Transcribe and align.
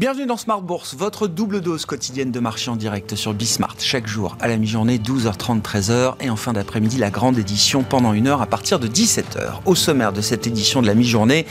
Bienvenue 0.00 0.24
dans 0.24 0.38
Smart 0.38 0.62
Bourse, 0.62 0.94
votre 0.94 1.26
double 1.26 1.60
dose 1.60 1.84
quotidienne 1.84 2.32
de 2.32 2.40
marché 2.40 2.70
en 2.70 2.76
direct 2.76 3.16
sur 3.16 3.34
Bismart. 3.34 3.76
Chaque 3.80 4.06
jour 4.06 4.34
à 4.40 4.48
la 4.48 4.56
mi-journée, 4.56 4.96
12h30, 4.96 5.60
13h. 5.60 6.14
Et 6.22 6.30
en 6.30 6.36
fin 6.36 6.54
d'après-midi, 6.54 6.96
la 6.96 7.10
grande 7.10 7.36
édition 7.36 7.82
pendant 7.82 8.14
une 8.14 8.26
heure 8.26 8.40
à 8.40 8.46
partir 8.46 8.78
de 8.78 8.88
17h. 8.88 9.60
Au 9.66 9.74
sommaire 9.74 10.14
de 10.14 10.22
cette 10.22 10.46
édition 10.46 10.80
de 10.80 10.86
la 10.86 10.94
mi-journée, 10.94 11.44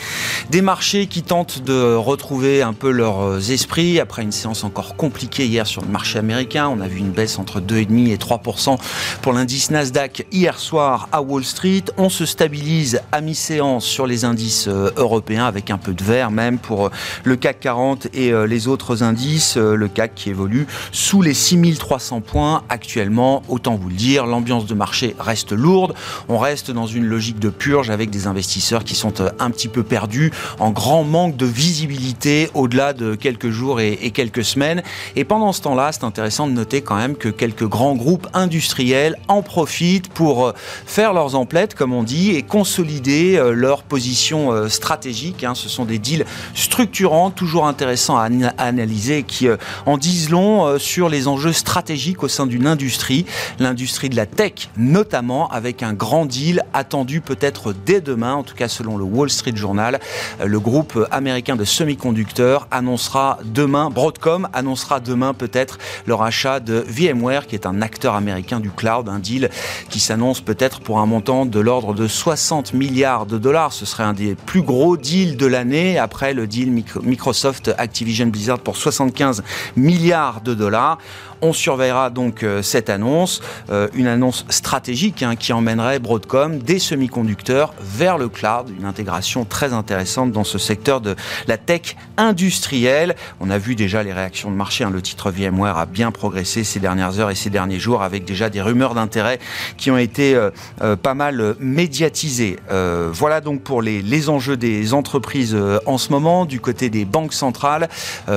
des 0.49 0.63
marchés 0.63 1.05
qui 1.05 1.21
tentent 1.21 1.61
de 1.61 1.93
retrouver 1.93 2.63
un 2.63 2.73
peu 2.73 2.89
leurs 2.89 3.51
esprits. 3.51 3.99
Après 3.99 4.23
une 4.23 4.31
séance 4.31 4.63
encore 4.63 4.95
compliquée 4.95 5.45
hier 5.45 5.67
sur 5.67 5.83
le 5.83 5.89
marché 5.89 6.17
américain, 6.17 6.69
on 6.69 6.81
a 6.81 6.87
vu 6.87 6.97
une 6.97 7.11
baisse 7.11 7.37
entre 7.37 7.59
2,5 7.59 8.09
et 8.09 8.17
3% 8.17 8.79
pour 9.21 9.31
l'indice 9.31 9.69
Nasdaq 9.69 10.25
hier 10.31 10.57
soir 10.57 11.07
à 11.11 11.21
Wall 11.21 11.43
Street. 11.43 11.83
On 11.97 12.09
se 12.09 12.25
stabilise 12.25 12.99
à 13.11 13.21
mi-séance 13.21 13.85
sur 13.85 14.07
les 14.07 14.25
indices 14.25 14.67
euh, 14.67 14.89
européens 14.97 15.45
avec 15.45 15.69
un 15.69 15.77
peu 15.77 15.93
de 15.93 16.03
vert 16.03 16.31
même 16.31 16.57
pour 16.57 16.87
euh, 16.87 16.91
le 17.25 17.35
CAC 17.35 17.59
40 17.59 18.07
et 18.15 18.33
euh, 18.38 18.38
les 18.45 18.67
autres 18.67 19.03
indices, 19.03 19.57
euh, 19.57 19.75
le 19.75 19.87
CAC 19.87 20.15
qui 20.15 20.29
évolue 20.29 20.67
sous 20.91 21.21
les 21.21 21.33
6300 21.33 22.21
points 22.21 22.63
actuellement. 22.69 23.43
Autant 23.47 23.75
vous 23.75 23.89
le 23.89 23.95
dire, 23.95 24.25
l'ambiance 24.25 24.65
de 24.65 24.73
marché 24.73 25.15
reste 25.19 25.51
lourde. 25.51 25.93
On 26.27 26.37
reste 26.37 26.71
dans 26.71 26.87
une 26.87 27.05
logique 27.05 27.39
de 27.39 27.49
purge 27.49 27.89
avec 27.89 28.09
des 28.09 28.27
investisseurs 28.27 28.83
qui 28.83 28.95
sont 28.95 29.21
euh, 29.21 29.29
un 29.39 29.51
petit 29.51 29.67
peu 29.67 29.83
perdus, 29.83 30.31
en 30.59 30.71
grand 30.71 31.03
manque 31.03 31.37
de 31.37 31.45
visibilité 31.45 32.49
au-delà 32.53 32.93
de 32.93 33.15
quelques 33.15 33.49
jours 33.49 33.79
et, 33.79 34.11
quelques 34.11 34.43
semaines. 34.43 34.83
Et 35.15 35.23
pendant 35.23 35.53
ce 35.53 35.61
temps-là, 35.61 35.91
c'est 35.91 36.03
intéressant 36.03 36.47
de 36.47 36.53
noter 36.53 36.81
quand 36.81 36.95
même 36.95 37.15
que 37.15 37.29
quelques 37.29 37.67
grands 37.67 37.95
groupes 37.95 38.27
industriels 38.33 39.17
en 39.27 39.41
profitent 39.41 40.09
pour 40.09 40.53
faire 40.85 41.13
leurs 41.13 41.35
emplettes, 41.35 41.75
comme 41.75 41.93
on 41.93 42.03
dit, 42.03 42.31
et 42.31 42.41
consolider 42.41 43.39
leur 43.53 43.83
position 43.83 44.67
stratégique. 44.67 45.43
Hein. 45.43 45.53
Ce 45.55 45.69
sont 45.69 45.85
des 45.85 45.99
deals 45.99 46.25
structurants, 46.55 47.29
toujours 47.29 47.67
intéressants 47.67 48.17
à 48.17 48.28
analyser 48.57 49.23
qui 49.23 49.47
euh, 49.47 49.57
en 49.85 49.97
disent 49.97 50.29
long 50.29 50.65
euh, 50.65 50.77
sur 50.77 51.09
les 51.09 51.27
enjeux 51.27 51.53
stratégiques 51.53 52.23
au 52.23 52.27
sein 52.27 52.45
d'une 52.45 52.67
industrie, 52.67 53.25
l'industrie 53.59 54.09
de 54.09 54.15
la 54.15 54.25
tech 54.25 54.69
notamment, 54.77 55.49
avec 55.49 55.83
un 55.83 55.93
grand 55.93 56.25
deal 56.25 56.63
attendu 56.73 57.21
peut-être 57.21 57.73
dès 57.85 58.01
demain, 58.01 58.33
en 58.33 58.43
tout 58.43 58.55
cas 58.55 58.67
selon 58.67 58.97
le 58.97 59.03
Wall 59.03 59.29
Street 59.29 59.55
Journal. 59.55 59.99
Euh, 60.41 60.45
le 60.45 60.59
groupe 60.59 61.07
américain 61.11 61.55
de 61.55 61.65
semi-conducteurs 61.65 62.67
annoncera 62.71 63.39
demain, 63.43 63.89
Broadcom 63.89 64.47
annoncera 64.53 64.99
demain 64.99 65.33
peut-être 65.33 65.77
le 66.05 66.13
rachat 66.13 66.59
de 66.59 66.83
VMware, 66.87 67.47
qui 67.47 67.55
est 67.55 67.65
un 67.65 67.81
acteur 67.81 68.15
américain 68.15 68.59
du 68.59 68.69
cloud, 68.69 69.09
un 69.09 69.19
deal 69.19 69.49
qui 69.89 69.99
s'annonce 69.99 70.41
peut-être 70.41 70.79
pour 70.81 70.99
un 70.99 71.05
montant 71.05 71.45
de 71.45 71.59
l'ordre 71.59 71.93
de 71.93 72.07
60 72.07 72.73
milliards 72.73 73.25
de 73.25 73.37
dollars. 73.37 73.73
Ce 73.73 73.85
serait 73.85 74.03
un 74.03 74.13
des 74.13 74.35
plus 74.35 74.61
gros 74.61 74.97
deals 74.97 75.37
de 75.37 75.45
l'année 75.45 75.97
après 75.97 76.33
le 76.33 76.47
deal 76.47 76.71
Microsoft 77.03 77.71
Activision 77.77 78.18
Blizzard 78.25 78.59
pour 78.59 78.77
75 78.77 79.43
milliards 79.75 80.41
de 80.41 80.53
dollars. 80.53 80.97
On 81.41 81.53
surveillera 81.53 82.09
donc 82.09 82.43
euh, 82.43 82.61
cette 82.61 82.89
annonce, 82.89 83.41
euh, 83.69 83.87
une 83.93 84.07
annonce 84.07 84.45
stratégique 84.49 85.23
hein, 85.23 85.37
qui 85.37 85.53
emmènerait 85.53 85.99
Broadcom 85.99 86.59
des 86.59 86.79
semi-conducteurs 86.79 87.73
vers 87.79 88.17
le 88.17 88.27
cloud, 88.27 88.69
une 88.77 88.85
intégration 88.85 89.45
très 89.45 89.71
intéressante 89.71 90.33
dans 90.33 90.43
ce 90.43 90.57
secteur 90.57 90.99
de 90.99 91.15
la 91.47 91.57
tech 91.57 91.95
industrielle. 92.17 93.15
On 93.39 93.49
a 93.49 93.57
vu 93.57 93.75
déjà 93.75 94.03
les 94.03 94.11
réactions 94.11 94.51
de 94.51 94.55
marché, 94.55 94.83
hein. 94.83 94.89
le 94.89 95.01
titre 95.01 95.31
VMware 95.31 95.77
a 95.77 95.85
bien 95.85 96.11
progressé 96.11 96.65
ces 96.65 96.81
dernières 96.81 97.19
heures 97.19 97.31
et 97.31 97.35
ces 97.35 97.49
derniers 97.49 97.79
jours 97.79 98.03
avec 98.03 98.25
déjà 98.25 98.49
des 98.49 98.61
rumeurs 98.61 98.93
d'intérêt 98.93 99.39
qui 99.77 99.91
ont 99.91 99.97
été 99.97 100.35
euh, 100.35 100.95
pas 100.97 101.13
mal 101.13 101.55
médiatisées. 101.59 102.57
voilà 102.69 103.39
donc 103.41 103.61
pour 103.61 103.81
les, 103.81 104.01
les 104.01 104.29
enjeux 104.29 104.57
des 104.57 104.93
entreprises 104.93 105.55
en 105.85 105.97
ce 105.97 106.11
moment, 106.11 106.45
du 106.45 106.59
côté 106.59 106.89
des 106.89 107.05
banques 107.05 107.33
centrales, 107.33 107.87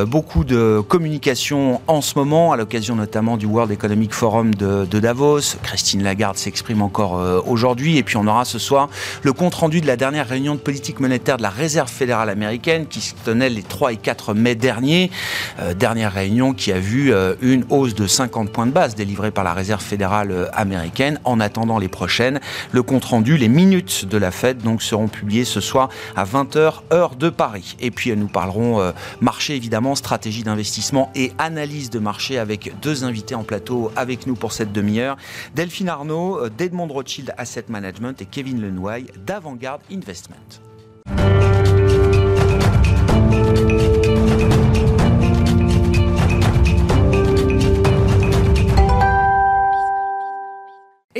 beaucoup 0.06 0.44
de 0.44 0.82
communication 0.86 1.80
en 1.86 2.00
ce 2.00 2.18
moment 2.18 2.52
à 2.52 2.56
l'occasion 2.56 2.96
notamment 2.96 3.36
du 3.36 3.46
World 3.46 3.70
Economic 3.70 4.12
Forum 4.12 4.54
de, 4.54 4.84
Davos. 4.84 5.56
Christine 5.62 6.02
Lagarde 6.02 6.36
s'exprime 6.36 6.82
encore 6.82 7.18
euh, 7.18 7.40
aujourd'hui. 7.46 7.98
Et 7.98 8.02
puis 8.02 8.16
on 8.16 8.26
aura 8.26 8.44
ce 8.44 8.58
soir 8.58 8.88
le 9.22 9.32
compte-rendu 9.32 9.80
de 9.80 9.86
la 9.86 9.96
dernière 9.96 10.28
réunion 10.28 10.54
de 10.54 10.60
politique 10.60 11.00
monétaire 11.00 11.36
de 11.36 11.42
la 11.42 11.50
Réserve 11.50 11.90
fédérale 11.90 12.28
américaine 12.28 12.86
qui 12.86 13.00
se 13.00 13.14
tenait 13.24 13.48
les 13.48 13.62
3 13.62 13.92
et 13.92 13.96
4 13.96 14.34
mai 14.34 14.54
dernier. 14.54 15.10
Euh, 15.60 15.74
dernière 15.74 16.12
réunion 16.12 16.52
qui 16.52 16.72
a 16.72 16.78
vu 16.78 17.12
euh, 17.12 17.34
une 17.40 17.64
hausse 17.70 17.94
de 17.94 18.06
50 18.06 18.50
points 18.50 18.66
de 18.66 18.72
base 18.72 18.94
délivrée 18.94 19.30
par 19.30 19.44
la 19.44 19.52
Réserve 19.52 19.82
fédérale 19.82 20.50
américaine. 20.52 21.18
En 21.24 21.40
attendant 21.40 21.78
les 21.78 21.88
prochaines, 21.88 22.40
le 22.72 22.82
compte-rendu, 22.82 23.36
les 23.36 23.48
minutes 23.48 24.06
de 24.06 24.18
la 24.18 24.30
fête 24.30 24.58
donc 24.58 24.82
seront 24.82 25.08
publiées 25.08 25.44
ce 25.44 25.60
soir 25.60 25.88
à 26.16 26.24
20h 26.24 26.74
heure 26.92 27.16
de 27.16 27.28
Paris. 27.28 27.76
Et 27.80 27.90
puis 27.90 28.14
nous 28.16 28.28
parlerons 28.28 28.92
marché 29.20 29.56
évidemment, 29.62 29.94
stratégie 29.94 30.42
d'investissement 30.42 31.12
et 31.14 31.32
analyse 31.38 31.88
de 31.88 32.00
marché 32.00 32.36
avec 32.36 32.72
deux 32.82 33.04
invités 33.04 33.36
en 33.36 33.44
plateau 33.44 33.92
avec 33.94 34.26
nous 34.26 34.34
pour 34.34 34.52
cette 34.52 34.72
demi-heure. 34.72 35.16
Delphine 35.54 35.88
Arnaud 35.88 36.36
euh, 36.36 36.50
d'Edmond 36.50 36.88
Rothschild 36.88 37.32
Asset 37.38 37.66
Management 37.68 38.20
et 38.20 38.26
Kevin 38.26 38.60
Lenoy 38.60 39.04
d'Avantgarde 39.24 39.80
Investment. 39.92 40.71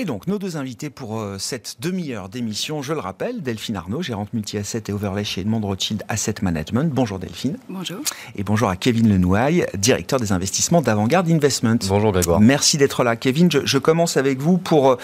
Et 0.02 0.04
donc, 0.04 0.26
nos 0.26 0.40
deux 0.40 0.56
invités 0.56 0.90
pour 0.90 1.20
euh, 1.20 1.36
cette 1.38 1.76
demi-heure 1.78 2.28
d'émission, 2.28 2.82
je 2.82 2.92
le 2.92 2.98
rappelle, 2.98 3.40
Delphine 3.40 3.76
Arnaud, 3.76 4.02
gérante 4.02 4.32
multi-asset 4.32 4.82
et 4.88 4.92
overlay 4.92 5.22
chez 5.22 5.42
Edmond 5.42 5.60
Rothschild 5.60 6.02
Asset 6.08 6.34
Management. 6.42 6.92
Bonjour 6.92 7.20
Delphine. 7.20 7.56
Bonjour. 7.68 7.98
Et 8.34 8.42
bonjour 8.42 8.68
à 8.68 8.74
Kevin 8.74 9.08
Lenouaille, 9.08 9.64
directeur 9.78 10.18
des 10.18 10.32
investissements 10.32 10.82
d'Avantgarde 10.82 11.30
Investment. 11.30 11.78
Bonjour 11.86 12.10
Grégoire. 12.10 12.40
Merci 12.40 12.78
d'être 12.78 13.04
là. 13.04 13.14
Kevin, 13.14 13.48
je, 13.48 13.78
commence 13.78 14.16
avec 14.16 14.40
vous 14.40 14.58
pour 14.58 14.90
euh, 14.90 14.96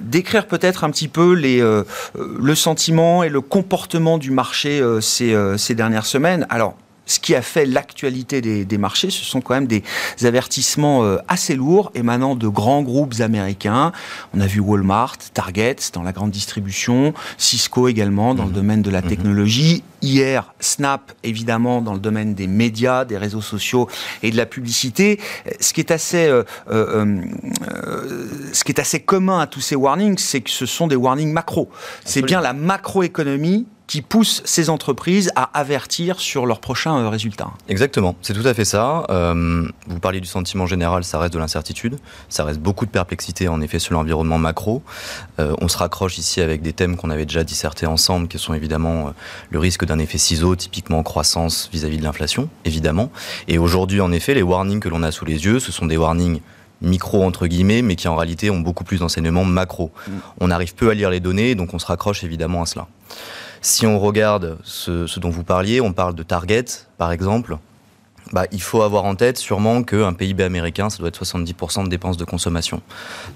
décrire 0.00 0.48
peut-être 0.48 0.82
un 0.82 0.90
petit 0.90 1.06
peu 1.06 1.34
les, 1.34 1.60
euh, 1.60 1.84
le 2.16 2.54
sentiment 2.56 3.22
et 3.22 3.28
le 3.28 3.42
comportement 3.42 4.18
du 4.18 4.32
marché 4.32 4.82
ces, 5.00 5.36
ces 5.56 5.76
dernières 5.76 6.06
semaines. 6.06 6.48
Alors, 6.50 6.74
ce 7.12 7.20
qui 7.20 7.34
a 7.34 7.42
fait 7.42 7.66
l'actualité 7.66 8.40
des, 8.40 8.78
marchés, 8.78 9.10
ce 9.10 9.24
sont 9.24 9.40
quand 9.40 9.54
même 9.54 9.66
des 9.66 9.82
avertissements 10.22 11.04
euh, 11.04 11.18
assez 11.28 11.54
lourds 11.54 11.92
émanant 11.94 12.34
de 12.34 12.48
grands 12.48 12.82
groupes 12.82 13.20
américains. 13.20 13.92
On 14.34 14.40
a 14.40 14.46
vu 14.46 14.60
Walmart, 14.60 15.18
Target 15.34 15.76
dans 15.92 16.02
la 16.02 16.12
grande 16.12 16.30
distribution, 16.30 17.12
Cisco 17.36 17.88
également 17.88 18.34
dans 18.34 18.44
le 18.44 18.48
mhm. 18.48 18.54
domaine 18.54 18.82
de 18.82 18.90
la 18.90 19.02
mhm. 19.02 19.08
technologie. 19.08 19.84
Hier, 20.00 20.52
Snap 20.58 21.12
évidemment 21.22 21.82
dans 21.82 21.92
le 21.92 22.00
domaine 22.00 22.34
des 22.34 22.46
médias, 22.46 23.04
des 23.04 23.18
réseaux 23.18 23.42
sociaux 23.42 23.88
et 24.22 24.30
de 24.30 24.36
la 24.36 24.46
publicité. 24.46 25.20
Ce 25.60 25.72
qui 25.72 25.80
est 25.80 25.90
assez, 25.90 26.26
euh, 26.26 26.42
euh, 26.70 27.20
ce 28.52 28.64
qui 28.64 28.72
est 28.72 28.80
assez 28.80 29.00
commun 29.00 29.38
à 29.38 29.46
tous 29.46 29.60
ces 29.60 29.76
warnings, 29.76 30.18
c'est 30.18 30.40
que 30.40 30.50
ce 30.50 30.66
sont 30.66 30.86
des 30.86 30.96
warnings 30.96 31.32
macro. 31.32 31.70
C'est 32.04 32.22
bien 32.22 32.40
la 32.40 32.52
macroéconomie 32.52 33.66
qui 33.86 34.02
pousse 34.02 34.42
ces 34.44 34.70
entreprises 34.70 35.30
à 35.36 35.58
avertir 35.58 36.20
sur 36.20 36.46
leurs 36.46 36.60
prochains 36.60 36.98
euh, 36.98 37.08
résultats. 37.08 37.50
Exactement, 37.68 38.16
c'est 38.22 38.32
tout 38.32 38.46
à 38.46 38.54
fait 38.54 38.64
ça. 38.64 39.04
Euh, 39.10 39.68
vous 39.86 39.98
parliez 40.00 40.20
du 40.20 40.26
sentiment 40.26 40.66
général, 40.66 41.04
ça 41.04 41.18
reste 41.18 41.34
de 41.34 41.38
l'incertitude, 41.38 41.98
ça 42.28 42.44
reste 42.44 42.60
beaucoup 42.60 42.86
de 42.86 42.90
perplexité 42.90 43.48
en 43.48 43.60
effet 43.60 43.78
sur 43.78 43.94
l'environnement 43.94 44.38
macro. 44.38 44.82
Euh, 45.40 45.54
on 45.60 45.68
se 45.68 45.76
raccroche 45.76 46.18
ici 46.18 46.40
avec 46.40 46.62
des 46.62 46.72
thèmes 46.72 46.96
qu'on 46.96 47.10
avait 47.10 47.26
déjà 47.26 47.44
dissertés 47.44 47.86
ensemble, 47.86 48.28
qui 48.28 48.38
sont 48.38 48.54
évidemment 48.54 49.12
le 49.50 49.58
risque 49.58 49.84
d'un 49.84 49.98
effet 49.98 50.18
ciseau, 50.18 50.56
typiquement 50.56 51.02
croissance 51.02 51.68
vis-à-vis 51.72 51.98
de 51.98 52.04
l'inflation, 52.04 52.48
évidemment. 52.64 53.10
Et 53.48 53.58
aujourd'hui, 53.58 54.00
en 54.00 54.12
effet, 54.12 54.34
les 54.34 54.42
warnings 54.42 54.80
que 54.80 54.88
l'on 54.88 55.02
a 55.02 55.10
sous 55.12 55.24
les 55.24 55.44
yeux, 55.44 55.60
ce 55.60 55.72
sont 55.72 55.86
des 55.86 55.96
warnings 55.96 56.40
micro 56.82 57.22
entre 57.24 57.46
guillemets, 57.46 57.82
mais 57.82 57.96
qui 57.96 58.08
en 58.08 58.16
réalité 58.16 58.50
ont 58.50 58.60
beaucoup 58.60 58.84
plus 58.84 58.98
d'enseignements 58.98 59.44
macro. 59.44 59.90
Mm. 60.06 60.12
On 60.40 60.50
arrive 60.50 60.74
peu 60.74 60.90
à 60.90 60.94
lire 60.94 61.10
les 61.10 61.20
données, 61.20 61.54
donc 61.54 61.72
on 61.74 61.78
se 61.78 61.86
raccroche 61.86 62.24
évidemment 62.24 62.62
à 62.62 62.66
cela. 62.66 62.88
Si 63.64 63.86
on 63.86 64.00
regarde 64.00 64.58
ce, 64.64 65.20
dont 65.20 65.30
vous 65.30 65.44
parliez, 65.44 65.80
on 65.80 65.92
parle 65.92 66.16
de 66.16 66.24
Target, 66.24 66.64
par 66.98 67.12
exemple. 67.12 67.58
Bah, 68.32 68.46
il 68.50 68.60
faut 68.60 68.82
avoir 68.82 69.04
en 69.04 69.14
tête 69.14 69.38
sûrement 69.38 69.84
qu'un 69.84 70.14
PIB 70.14 70.42
américain, 70.42 70.90
ça 70.90 70.98
doit 70.98 71.08
être 71.08 71.22
70% 71.22 71.84
de 71.84 71.88
dépenses 71.88 72.16
de 72.16 72.24
consommation. 72.24 72.82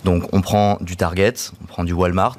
Donc 0.05 0.25
on 0.33 0.41
prend 0.41 0.79
du 0.81 0.97
Target, 0.97 1.35
on 1.63 1.67
prend 1.67 1.85
du 1.85 1.93
Walmart, 1.93 2.39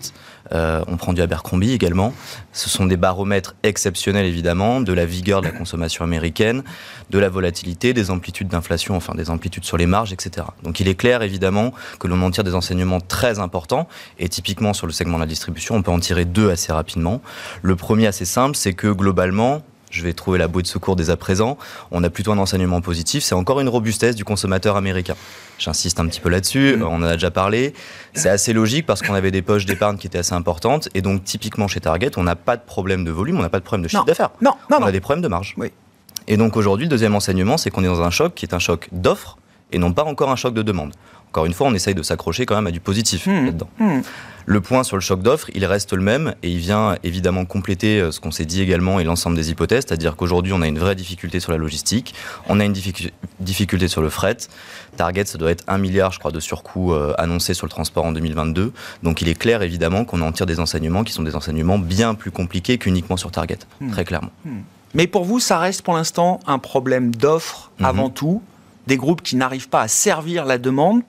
euh, 0.54 0.84
on 0.88 0.98
prend 0.98 1.14
du 1.14 1.22
Abercrombie 1.22 1.72
également. 1.72 2.14
Ce 2.54 2.70
sont 2.70 2.86
des 2.86 2.98
baromètres 2.98 3.56
exceptionnels 3.64 4.26
évidemment 4.26 4.82
de 4.82 4.94
la 4.94 5.06
vigueur 5.06 5.42
de 5.42 5.48
la 5.48 5.52
consommation 5.52 6.04
américaine, 6.04 6.64
de 7.10 7.20
la 7.20 7.30
volatilité, 7.30 7.94
des 7.94 8.12
amplitudes 8.12 8.48
d'inflation, 8.48 8.96
enfin 8.96 9.14
des 9.16 9.30
amplitudes 9.30 9.66
sur 9.66 9.78
les 9.78 9.86
marges, 9.86 10.14
etc. 10.14 10.48
Donc 10.64 10.80
il 10.80 10.88
est 10.88 10.96
clair 10.96 11.22
évidemment 11.22 11.74
que 12.00 12.08
l'on 12.08 12.22
en 12.22 12.32
tire 12.32 12.44
des 12.44 12.56
enseignements 12.56 13.00
très 13.00 13.40
importants 13.40 13.88
et 14.20 14.30
typiquement 14.30 14.74
sur 14.74 14.88
le 14.88 14.94
segment 14.94 15.18
de 15.18 15.24
la 15.24 15.28
distribution, 15.28 15.76
on 15.76 15.82
peut 15.82 15.92
en 15.92 16.00
tirer 16.00 16.26
deux 16.26 16.50
assez 16.50 16.72
rapidement. 16.72 17.22
Le 17.62 17.76
premier 17.76 18.08
assez 18.08 18.26
simple, 18.26 18.56
c'est 18.56 18.74
que 18.74 18.88
globalement, 18.88 19.64
je 19.90 20.04
vais 20.04 20.14
trouver 20.14 20.38
la 20.38 20.48
bouée 20.48 20.64
de 20.64 20.68
secours 20.68 20.96
dès 20.96 21.10
à 21.10 21.18
présent. 21.18 21.58
On 21.92 22.04
a 22.04 22.10
plutôt 22.10 22.32
un 22.32 22.38
enseignement 22.38 22.82
positif. 22.82 23.24
C'est 23.24 23.36
encore 23.36 23.60
une 23.60 23.70
robustesse 23.70 24.16
du 24.16 24.26
consommateur 24.26 24.76
américain. 24.76 25.16
J'insiste 25.60 26.00
un 26.00 26.08
petit 26.08 26.20
peu 26.20 26.30
là-dessus. 26.30 26.78
Mm. 26.78 26.84
On 26.84 26.96
en 26.96 27.04
a 27.04 27.14
déjà 27.14 27.32
parlé. 27.32 27.74
C'est 28.14 28.30
assez 28.30 28.54
logique 28.54 28.86
parce 28.86 29.02
qu'on 29.02 29.14
avait 29.14 29.32
des 29.32 29.42
poches 29.42 29.66
d'épargne 29.66 29.98
qui 29.98 30.08
étaient 30.08 30.18
assez 30.18 30.34
importantes. 30.34 30.90
Et 30.94 31.02
donc, 31.02 31.24
typiquement 31.24 31.68
chez 31.68 31.80
Target, 31.80 32.12
on 32.18 32.24
n'a 32.24 32.36
pas 32.36 32.58
de 32.58 32.64
problème 32.64 33.04
de 33.04 33.12
volume, 33.12 33.40
on 33.40 33.42
n'a 33.42 33.50
pas 33.50 33.60
de 33.60 33.66
problème 33.66 33.84
de 33.84 33.88
chiffre 33.88 34.06
d'affaires. 34.06 34.32
Non, 34.42 34.52
non, 34.70 34.78
on 34.82 34.86
a 34.86 34.92
des 34.92 35.02
problèmes 35.02 35.24
de 35.24 35.30
marge. 35.30 35.56
Oui. 35.58 35.72
Et 36.28 36.36
donc 36.36 36.58
aujourd'hui, 36.58 36.86
le 36.86 36.90
deuxième 36.90 37.16
enseignement, 37.16 37.58
c'est 37.58 37.70
qu'on 37.70 37.84
est 37.84 37.88
dans 37.88 38.02
un 38.02 38.10
choc 38.10 38.34
qui 38.36 38.46
est 38.46 38.54
un 38.54 38.60
choc 38.60 38.90
d'offres 38.92 39.38
et 39.72 39.80
non 39.80 39.94
pas 39.94 40.04
encore 40.04 40.30
un 40.30 40.36
choc 40.36 40.54
de 40.54 40.62
demande. 40.62 40.94
Encore 41.30 41.46
une 41.46 41.54
fois, 41.54 41.68
on 41.68 41.74
essaye 41.74 41.94
de 41.96 42.04
s'accrocher 42.04 42.46
quand 42.46 42.56
même 42.56 42.68
à 42.68 42.72
du 42.72 42.80
positif 42.80 43.28
Hmm. 43.28 43.46
là-dedans. 43.46 43.70
Hmm. 43.80 44.00
Le 44.50 44.62
point 44.62 44.84
sur 44.86 44.96
le 44.96 45.02
choc 45.02 45.22
d'offres, 45.22 45.50
il 45.56 45.66
reste 45.66 45.92
le 45.92 46.02
même 46.02 46.34
et 46.42 46.50
il 46.50 46.58
vient 46.60 46.96
évidemment 47.04 47.44
compléter 47.44 48.00
euh, 48.00 48.12
ce 48.14 48.22
qu'on 48.22 48.32
s'est 48.32 48.46
dit 48.46 48.62
également 48.62 48.98
et 49.02 49.04
l'ensemble 49.04 49.36
des 49.36 49.52
hypothèses, 49.52 49.84
c'est-à-dire 49.86 50.16
qu'aujourd'hui 50.16 50.54
on 50.54 50.62
a 50.62 50.68
une 50.68 50.80
vraie 50.80 50.96
difficulté 50.96 51.42
sur 51.42 51.52
la 51.52 51.58
logistique, 51.58 52.16
on 52.48 52.62
a 52.62 52.64
une 52.64 52.72
difficu- 52.72 53.12
difficulté 53.42 53.90
sur 53.90 54.02
le 54.02 54.10
fret. 54.10 54.38
Target, 54.96 55.26
ça 55.26 55.38
doit 55.38 55.52
être 55.52 55.66
1 55.68 55.78
milliard, 55.80 56.14
je 56.14 56.20
crois, 56.20 56.32
de 56.32 56.40
surcoût 56.40 56.94
euh, 56.94 57.14
annoncé 57.18 57.54
sur 57.54 57.66
le 57.66 57.70
transport 57.72 58.06
en 58.06 58.14
2022. 58.14 58.72
Donc 59.04 59.22
il 59.22 59.28
est 59.28 59.36
clair 59.38 59.64
évidemment 59.64 60.06
qu'on 60.06 60.22
en 60.22 60.32
tire 60.32 60.46
des 60.46 60.62
enseignements 60.62 61.04
qui 61.04 61.12
sont 61.12 61.24
des 61.24 61.36
enseignements 61.36 61.78
bien 61.78 62.14
plus 62.16 62.32
compliqués 62.32 62.78
qu'uniquement 62.78 63.18
sur 63.18 63.32
Target, 63.32 63.60
Hmm. 63.82 63.92
très 63.92 64.06
clairement. 64.06 64.32
Mais 64.94 65.08
pour 65.08 65.26
vous, 65.26 65.42
ça 65.42 65.60
reste 65.60 65.82
pour 65.82 65.94
l'instant 65.96 66.40
un 66.48 66.58
problème 66.58 67.14
d'offre 67.14 67.70
Mhm. 67.80 67.86
avant 67.86 68.10
tout, 68.10 68.42
des 68.88 68.96
groupes 68.96 69.22
qui 69.22 69.36
n'arrivent 69.36 69.68
pas 69.68 69.82
à 69.82 69.88
servir 69.90 70.46
la 70.46 70.58
demande, 70.58 71.02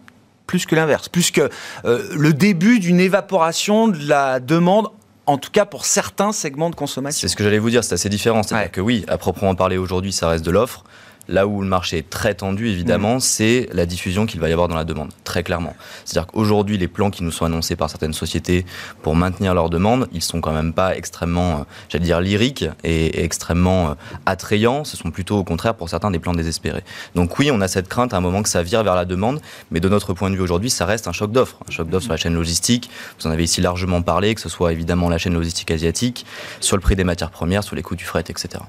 plus 0.48 0.66
que 0.66 0.74
l'inverse, 0.74 1.08
plus 1.08 1.30
que 1.30 1.48
euh, 1.84 2.02
le 2.16 2.32
début 2.32 2.80
d'une 2.80 2.98
évaporation 2.98 3.86
de 3.86 4.08
la 4.08 4.40
demande, 4.40 4.88
en 5.26 5.38
tout 5.38 5.50
cas 5.52 5.64
pour 5.66 5.84
certains 5.86 6.32
segments 6.32 6.70
de 6.70 6.74
consommation. 6.74 7.20
C'est 7.20 7.28
ce 7.30 7.36
que 7.36 7.44
j'allais 7.44 7.58
vous 7.60 7.70
dire, 7.70 7.84
c'est 7.84 7.92
assez 7.94 8.08
différent. 8.08 8.42
C'est-à-dire 8.42 8.64
Ouais. 8.66 8.70
que 8.72 8.80
oui, 8.80 9.04
à 9.06 9.18
proprement 9.18 9.54
parler 9.54 9.76
aujourd'hui, 9.76 10.12
ça 10.12 10.28
reste 10.28 10.44
de 10.44 10.50
l'offre. 10.50 10.82
Là 11.28 11.46
où 11.46 11.60
le 11.60 11.68
marché 11.68 11.98
est 11.98 12.08
très 12.08 12.34
tendu, 12.34 12.68
évidemment, 12.68 13.16
Mm. 13.16 13.20
c'est 13.20 13.68
la 13.72 13.86
diffusion 13.86 14.26
qu'il 14.26 14.40
va 14.40 14.48
y 14.48 14.52
avoir 14.52 14.68
dans 14.68 14.76
la 14.76 14.84
demande, 14.84 15.10
très 15.24 15.42
clairement. 15.42 15.74
C'est-à-dire 16.04 16.26
qu'aujourd'hui, 16.26 16.78
les 16.78 16.88
plans 16.88 17.10
qui 17.10 17.22
nous 17.22 17.30
sont 17.30 17.44
annoncés 17.44 17.76
par 17.76 17.90
certaines 17.90 18.14
sociétés 18.14 18.64
pour 19.02 19.14
maintenir 19.14 19.54
leur 19.54 19.70
demande, 19.70 20.08
ils 20.12 20.22
sont 20.22 20.40
quand 20.40 20.52
même 20.52 20.72
pas 20.72 20.96
extrêmement, 20.96 21.52
euh, 21.52 21.62
j'allais 21.88 22.04
dire, 22.04 22.20
lyriques 22.20 22.64
et, 22.84 23.22
extrêmement 23.22 23.90
euh, 23.90 23.94
attrayants. 24.26 24.84
Ce 24.84 24.96
sont 24.96 25.10
plutôt, 25.10 25.36
au 25.36 25.44
contraire, 25.44 25.74
pour 25.74 25.88
certains, 25.88 26.10
des 26.10 26.18
plans 26.18 26.34
désespérés. 26.34 26.84
Donc 27.14 27.38
oui, 27.38 27.50
on 27.52 27.60
a 27.60 27.68
cette 27.68 27.88
crainte 27.88 28.14
à 28.14 28.16
un 28.16 28.20
moment 28.20 28.42
que 28.42 28.48
ça 28.48 28.62
vire 28.62 28.82
vers 28.82 28.94
la 28.94 29.04
demande, 29.04 29.40
mais 29.70 29.80
de 29.80 29.88
notre 29.88 30.14
point 30.14 30.30
de 30.30 30.36
vue 30.36 30.42
aujourd'hui, 30.42 30.70
ça 30.70 30.86
reste 30.86 31.08
un 31.08 31.12
choc 31.12 31.32
d'offres. 31.32 31.58
Un 31.68 31.70
choc 31.70 31.88
d'offres 31.88 32.04
sur 32.04 32.12
la 32.12 32.16
chaîne 32.16 32.34
logistique. 32.34 32.90
Vous 33.20 33.26
en 33.26 33.30
avez 33.30 33.44
ici 33.44 33.60
largement 33.60 34.02
parlé, 34.02 34.34
que 34.34 34.40
ce 34.40 34.48
soit 34.48 34.72
évidemment 34.72 35.08
la 35.08 35.18
chaîne 35.18 35.34
logistique 35.34 35.70
asiatique, 35.70 36.24
sur 36.60 36.76
le 36.76 36.80
prix 36.80 36.96
des 36.96 37.04
matières 37.04 37.30
premières, 37.30 37.64
sur 37.64 37.76
les 37.76 37.82
coûts 37.82 37.96
du 37.96 38.04
fret, 38.04 38.24
etc. 38.28 38.62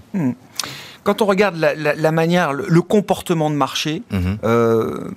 Quand 1.04 1.22
on 1.22 1.26
regarde 1.26 1.56
la, 1.58 1.74
la- 1.76 1.96
la 1.96 2.12
manière, 2.12 2.54
le, 2.54 2.66
le 2.68 2.82
comportement 2.82 3.50
de 3.50 3.56
marché, 3.56 4.04
Mhm. 4.12 4.38
euh, 4.44 5.10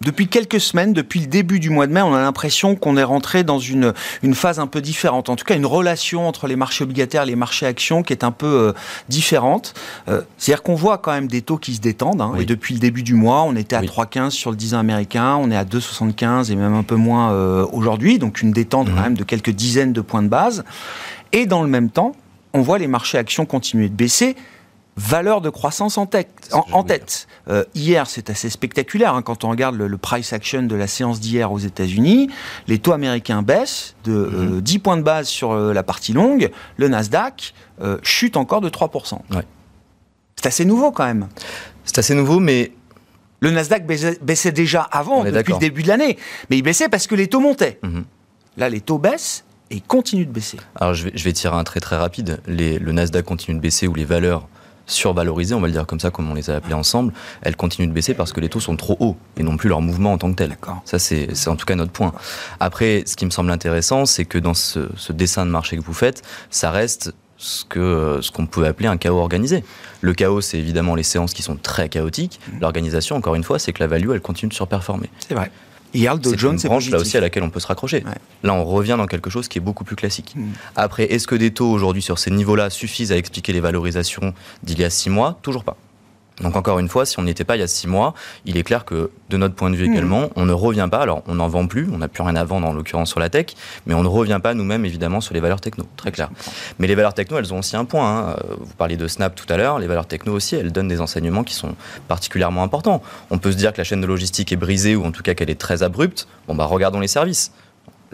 depuis 0.00 0.28
quelques 0.28 0.60
semaines, 0.60 0.92
depuis 0.92 1.20
le 1.20 1.26
début 1.26 1.60
du 1.60 1.70
mois 1.70 1.86
de 1.86 1.92
mai, 1.92 2.02
on 2.02 2.12
a 2.12 2.20
l'impression 2.20 2.74
qu'on 2.76 2.98
est 2.98 3.02
rentré 3.04 3.42
dans 3.42 3.58
une, 3.58 3.94
une 4.22 4.34
phase 4.34 4.58
un 4.60 4.66
peu 4.66 4.82
différente. 4.82 5.30
En 5.30 5.36
tout 5.36 5.46
cas, 5.46 5.54
une 5.56 5.64
relation 5.64 6.28
entre 6.28 6.46
les 6.46 6.56
marchés 6.56 6.84
obligataires 6.84 7.22
et 7.22 7.26
les 7.26 7.36
marchés 7.36 7.64
actions 7.64 8.02
qui 8.02 8.12
est 8.12 8.22
un 8.22 8.30
peu 8.30 8.46
euh, 8.46 8.72
différente. 9.08 9.72
Euh, 10.08 10.20
C'est-à-dire 10.36 10.62
qu'on 10.62 10.74
voit 10.74 10.98
quand 10.98 11.12
même 11.12 11.26
des 11.26 11.40
taux 11.40 11.56
qui 11.56 11.74
se 11.74 11.80
détendent. 11.80 12.20
hein. 12.20 12.32
Oui. 12.34 12.42
Et 12.42 12.44
depuis 12.44 12.74
le 12.74 12.80
début 12.80 13.02
du 13.02 13.14
mois, 13.14 13.44
on 13.44 13.56
était 13.56 13.76
à 13.76 13.80
Oui. 13.80 13.86
3,15 13.86 14.30
sur 14.30 14.50
le 14.50 14.56
10 14.58 14.74
ans 14.74 14.78
américain, 14.80 15.36
on 15.40 15.50
est 15.50 15.56
à 15.56 15.64
2,75 15.64 16.50
et 16.50 16.56
même 16.56 16.74
un 16.74 16.82
peu 16.82 16.96
moins 16.96 17.32
euh, 17.32 17.64
aujourd'hui. 17.72 18.18
Donc 18.18 18.42
une 18.42 18.52
détente 18.52 18.88
Mhm. 18.88 18.94
quand 18.96 19.02
même 19.02 19.16
de 19.16 19.24
quelques 19.24 19.50
dizaines 19.52 19.94
de 19.94 20.00
points 20.02 20.22
de 20.22 20.28
base. 20.28 20.64
Et 21.32 21.46
dans 21.46 21.62
le 21.62 21.68
même 21.68 21.88
temps, 21.88 22.14
on 22.52 22.60
voit 22.60 22.78
les 22.78 22.88
marchés 22.88 23.16
actions 23.16 23.46
continuer 23.46 23.88
de 23.88 23.94
baisser. 23.94 24.36
Valeur 24.96 25.40
de 25.40 25.50
croissance 25.50 25.98
en 25.98 26.06
tête. 26.06 26.28
En, 26.52 26.64
en. 26.70 26.86
Euh, 27.48 27.64
hier, 27.74 28.06
c'est 28.06 28.30
assez 28.30 28.48
spectaculaire 28.48 29.14
hein, 29.14 29.22
quand 29.22 29.42
on 29.44 29.50
regarde 29.50 29.74
le, 29.74 29.88
le 29.88 29.96
price 29.98 30.32
action 30.32 30.62
de 30.62 30.74
la 30.76 30.86
séance 30.86 31.18
d'hier 31.18 31.50
aux 31.50 31.58
États-Unis. 31.58 32.30
Les 32.68 32.78
taux 32.78 32.92
américains 32.92 33.42
baissent 33.42 33.96
de 34.04 34.12
Mhm. 34.12 34.56
euh, 34.58 34.60
10 34.60 34.78
points 34.78 34.96
de 34.96 35.02
base 35.02 35.26
sur 35.26 35.50
euh, 35.52 35.72
la 35.72 35.82
partie 35.82 36.12
longue. 36.12 36.50
Le 36.76 36.88
Nasdaq 36.88 37.54
chute 38.02 38.36
encore 38.36 38.60
de 38.60 38.68
3%. 38.68 39.18
Ouais. 39.32 39.42
C'est 40.36 40.46
assez 40.46 40.64
nouveau 40.64 40.92
quand 40.92 41.04
même. 41.06 41.28
C'est 41.84 41.98
assez 41.98 42.14
nouveau, 42.14 42.38
mais 42.38 42.70
Le 43.40 43.50
Nasdaq 43.50 43.84
baissait, 43.86 44.52
déjà 44.52 44.82
avant, 44.82 45.24
depuis 45.24 45.52
le 45.54 45.58
début 45.58 45.82
de 45.82 45.88
l'année. 45.88 46.16
Mais 46.50 46.56
il 46.56 46.62
baissait 46.62 46.88
parce 46.88 47.06
que 47.08 47.14
les 47.16 47.26
taux 47.26 47.40
montaient. 47.40 47.78
Mhm. 47.82 48.04
Là, 48.56 48.68
les 48.68 48.80
taux 48.80 48.98
baissent 48.98 49.44
et 49.70 49.76
ils 49.76 49.82
continuent 49.82 50.24
de 50.26 50.30
baisser. 50.32 50.58
Alors 50.76 50.94
je 50.94 51.04
vais, 51.04 51.12
je 51.14 51.24
vais 51.24 51.32
tirer 51.32 51.56
un 51.56 51.64
trait 51.64 51.80
très 51.80 51.96
rapide. 51.96 52.40
Les- 52.46 52.78
le 52.78 52.92
Nasdaq 52.92 53.24
continue 53.24 53.56
de 53.56 53.60
baisser 53.62 53.88
ou 53.88 53.94
les 53.94 54.04
valeurs 54.04 54.48
survalorisées, 54.86 55.54
on 55.54 55.60
va 55.60 55.66
le 55.66 55.72
dire 55.72 55.86
comme 55.86 56.00
ça, 56.00 56.10
comme 56.10 56.30
on 56.30 56.34
les 56.34 56.50
a 56.50 56.56
appelées 56.56 56.74
ensemble, 56.74 57.12
elles 57.42 57.56
continuent 57.56 57.88
de 57.88 57.92
baisser 57.92 58.14
parce 58.14 58.32
que 58.32 58.40
les 58.40 58.48
taux 58.48 58.60
sont 58.60 58.76
trop 58.76 58.96
hauts 59.00 59.16
et 59.36 59.42
non 59.42 59.56
plus 59.56 59.68
leur 59.68 59.80
mouvement 59.80 60.12
en 60.12 60.18
tant 60.18 60.30
que 60.30 60.36
tel. 60.36 60.56
Ça, 60.84 60.98
c'est 60.98 61.34
c'est 61.34 61.48
en 61.48 61.56
tout 61.56 61.66
cas 61.66 61.74
notre 61.74 61.92
point. 61.92 62.12
Après, 62.60 63.02
ce 63.06 63.16
qui 63.16 63.24
me 63.24 63.30
semble 63.30 63.50
intéressant, 63.50 64.06
c'est 64.06 64.24
que 64.24 64.38
dans 64.38 64.54
ce, 64.54 64.88
ce 64.96 65.12
dessin 65.12 65.46
de 65.46 65.50
marché 65.50 65.76
que 65.76 65.82
vous 65.82 65.94
faites, 65.94 66.22
ça 66.50 66.70
reste 66.70 67.12
ce 67.36 67.64
que 67.64 68.18
ce 68.22 68.30
qu'on 68.30 68.46
peut 68.46 68.66
appeler 68.66 68.88
un 68.88 68.96
chaos 68.96 69.18
organisé. 69.18 69.64
Le 70.00 70.14
chaos, 70.14 70.40
c'est 70.40 70.58
évidemment 70.58 70.94
les 70.94 71.02
séances 71.02 71.34
qui 71.34 71.42
sont 71.42 71.56
très 71.56 71.88
chaotiques. 71.88 72.40
L'organisation, 72.60 73.16
encore 73.16 73.34
une 73.34 73.44
fois, 73.44 73.58
c'est 73.58 73.72
que 73.72 73.82
la 73.82 73.86
value, 73.86 74.10
elle 74.12 74.20
continue 74.20 74.48
de 74.48 74.54
surperformer. 74.54 75.10
C'est 75.28 75.34
vrai. 75.34 75.50
Hier, 75.94 76.14
le 76.14 76.20
Dow 76.20 76.30
C'est 76.30 76.38
Jones 76.38 76.58
c'est 76.58 76.68
branche 76.68 76.90
là 76.90 76.98
aussi 76.98 77.16
à 77.16 77.20
laquelle 77.20 77.44
on 77.44 77.50
peut 77.50 77.60
se 77.60 77.66
raccrocher. 77.66 78.02
Ouais. 78.04 78.14
Là, 78.42 78.52
on 78.54 78.64
revient 78.64 78.96
dans 78.98 79.06
quelque 79.06 79.30
chose 79.30 79.48
qui 79.48 79.58
est 79.58 79.60
beaucoup 79.60 79.84
plus 79.84 79.96
classique. 79.96 80.34
Mm. 80.36 80.52
Après, 80.76 81.04
est-ce 81.04 81.26
que 81.26 81.36
des 81.36 81.52
taux 81.52 81.70
aujourd'hui 81.70 82.02
sur 82.02 82.18
ces 82.18 82.30
niveaux-là 82.30 82.70
suffisent 82.70 83.12
à 83.12 83.16
expliquer 83.16 83.52
les 83.52 83.60
valorisations 83.60 84.34
d'il 84.62 84.80
y 84.80 84.84
a 84.84 84.90
six 84.90 85.08
mois? 85.08 85.38
Toujours 85.42 85.64
pas. 85.64 85.76
Donc 86.40 86.56
encore 86.56 86.78
une 86.80 86.88
fois, 86.88 87.06
si 87.06 87.18
on 87.18 87.22
n'y 87.22 87.30
était 87.30 87.44
pas 87.44 87.56
il 87.56 87.60
y 87.60 87.62
a 87.62 87.68
six 87.68 87.86
mois, 87.86 88.12
il 88.44 88.56
est 88.56 88.64
clair 88.64 88.84
que 88.84 89.10
de 89.30 89.36
notre 89.36 89.54
point 89.54 89.70
de 89.70 89.76
vue 89.76 89.88
Mm. 89.88 89.92
également, 89.92 90.30
on 90.34 90.44
ne 90.46 90.52
revient 90.52 90.88
pas. 90.90 90.98
Alors, 90.98 91.22
on 91.28 91.36
n'en 91.36 91.46
vend 91.48 91.66
plus, 91.66 91.88
on 91.92 91.98
n'a 91.98 92.08
plus 92.08 92.22
rien 92.22 92.34
à 92.36 92.42
vendre 92.44 92.66
en 92.66 92.72
l'occurrence 92.72 93.10
sur 93.10 93.20
la 93.20 93.28
tech, 93.30 93.46
mais 93.86 93.94
on 93.94 94.02
ne 94.02 94.08
revient 94.08 94.40
pas 94.42 94.52
nous-mêmes 94.54 94.84
évidemment 94.84 95.20
sur 95.20 95.32
les 95.34 95.40
valeurs 95.40 95.60
techno, 95.60 95.84
très 95.96 96.10
clair. 96.10 96.30
Mais 96.78 96.86
les 96.88 96.94
valeurs 96.96 97.14
techno, 97.14 97.38
elles 97.38 97.54
ont 97.54 97.58
aussi 97.60 97.76
un 97.76 97.84
point. 97.84 98.08
hein. 98.30 98.36
Euh, 98.50 98.54
Vous 98.58 98.74
parliez 98.74 98.96
de 98.96 99.06
Snap 99.06 99.34
tout 99.36 99.46
à 99.48 99.56
l'heure, 99.56 99.78
les 99.78 99.86
valeurs 99.86 100.06
techno 100.06 100.32
aussi, 100.32 100.56
elles 100.56 100.72
donnent 100.72 100.88
des 100.88 101.00
enseignements 101.00 101.44
qui 101.44 101.54
sont 101.54 101.74
particulièrement 102.08 102.62
importants. 102.64 103.02
On 103.30 103.38
peut 103.38 103.52
se 103.52 103.56
dire 103.56 103.72
que 103.72 103.78
la 103.78 103.84
chaîne 103.84 104.00
de 104.00 104.06
logistique 104.06 104.52
est 104.52 104.56
brisée 104.56 104.96
ou 104.96 105.04
en 105.04 105.12
tout 105.12 105.22
cas 105.22 105.34
qu'elle 105.34 105.50
est 105.50 105.60
très 105.60 105.82
abrupte. 105.82 106.26
Bon 106.48 106.54
bah 106.54 106.64
regardons 106.64 107.00
les 107.00 107.08
services. 107.08 107.52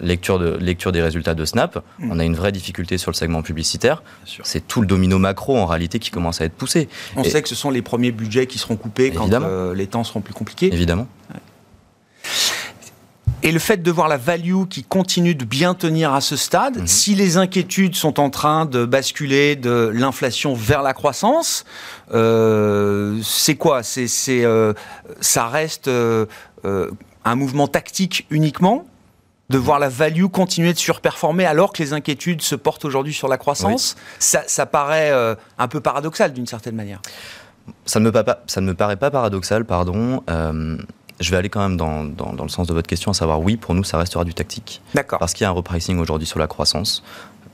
Lecture, 0.01 0.39
de, 0.39 0.57
lecture 0.57 0.93
des 0.93 1.03
résultats 1.03 1.35
de 1.35 1.45
Snap, 1.45 1.85
Mm. 1.99 2.11
on 2.13 2.19
a 2.19 2.25
une 2.25 2.35
vraie 2.35 2.53
difficulté 2.53 2.97
sur 2.99 3.11
le 3.11 3.17
segment 3.17 3.43
publicitaire. 3.43 4.03
C'est 4.45 4.67
tout 4.67 4.81
le 4.81 4.87
domino 4.87 5.19
macro 5.19 5.59
en 5.59 5.67
réalité 5.67 5.99
qui 5.99 6.11
commence 6.11 6.41
à 6.41 6.45
être 6.47 6.55
poussé, 6.55 6.89
On 7.17 7.23
Et- 7.23 7.31
sait 7.31 7.43
que 7.43 7.49
ce 7.49 7.55
sont 7.55 7.71
les 7.71 7.83
premiers 7.83 8.11
budgets 8.13 8.47
qui 8.47 8.59
seront 8.59 8.77
coupés 8.77 9.11
quand 9.11 9.31
euh, 9.33 9.75
les 9.75 9.87
temps 9.87 10.03
seront 10.05 10.21
plus 10.23 10.35
compliqués. 10.35 10.73
évidemment. 10.73 11.07
Et 13.43 13.53
le 13.53 13.59
fait 13.59 13.79
de 13.83 13.91
voir 13.91 14.09
la 14.09 14.19
value 14.19 14.65
qui 14.69 14.83
continue 14.85 15.35
de 15.35 15.47
bien 15.47 15.73
tenir 15.73 16.13
à 16.13 16.21
ce 16.21 16.37
stade, 16.37 16.81
Mhm. 16.81 16.87
si 16.87 17.15
les 17.15 17.39
inquiétudes 17.39 17.95
sont 17.95 18.21
en 18.21 18.29
train 18.29 18.67
de 18.67 18.85
basculer 18.85 19.57
de 19.57 19.91
l'inflation 19.95 20.53
vers 20.55 20.83
la 20.83 20.93
croissance, 20.93 21.65
euh, 22.13 23.19
c'est 23.23 23.55
quoi? 23.55 23.83
C'est, 23.83 24.07
euh, 24.45 24.75
ça 25.21 25.47
reste 25.49 25.89
un 25.89 27.35
mouvement 27.35 27.67
tactique 27.67 28.27
uniquement? 28.31 28.87
De 29.51 29.59
voir 29.59 29.79
la 29.79 29.89
value 29.89 30.27
continuer 30.27 30.73
de 30.73 30.79
surperformer 30.79 31.45
alors 31.45 31.73
que 31.73 31.83
les 31.83 31.93
inquiétudes 31.93 32.41
se 32.41 32.55
portent 32.55 32.85
aujourd'hui 32.85 33.13
sur 33.13 33.29
la 33.29 33.37
croissance, 33.37 33.97
ça, 34.19 34.43
ça 34.47 34.65
paraît 34.65 35.11
euh, 35.11 35.35
un 35.59 35.69
peu 35.69 35.81
paradoxal 35.81 36.33
d'une 36.33 36.47
certaine 36.47 36.77
manière. 36.77 37.03
Ça 37.85 38.01
ne 38.01 38.05
me, 38.07 38.13
pa- 38.13 38.25
pas- 38.25 38.41
ça 38.47 38.61
ne 38.61 38.67
me 38.67 38.75
paraît 38.75 38.97
pas 38.97 39.11
paradoxal, 39.11 39.65
pardon. 39.65 40.23
Euh, 40.31 40.77
je 41.19 41.31
vais 41.31 41.37
aller 41.37 41.49
quand 41.51 41.61
même 41.61 41.77
dans, 41.77 42.05
dans- 42.05 42.33
dans 42.33 42.45
le 42.45 42.49
sens 42.49 42.67
de 42.69 42.73
votre 42.73 42.87
question, 42.89 43.11
à 43.11 43.15
savoir 43.15 43.41
oui, 43.41 43.57
pour 43.57 43.75
nous, 43.75 43.85
ça 43.85 43.99
restera 43.99 44.25
du 44.25 44.33
tactique. 44.35 44.81
D'accord. 44.95 45.19
Parce 45.19 45.35
qu'il 45.35 45.45
y 45.45 45.47
a 45.47 45.51
un 45.51 45.53
repricing 45.53 45.99
aujourd'hui 45.99 46.27
sur 46.27 46.39
la 46.39 46.47
croissance. 46.47 47.03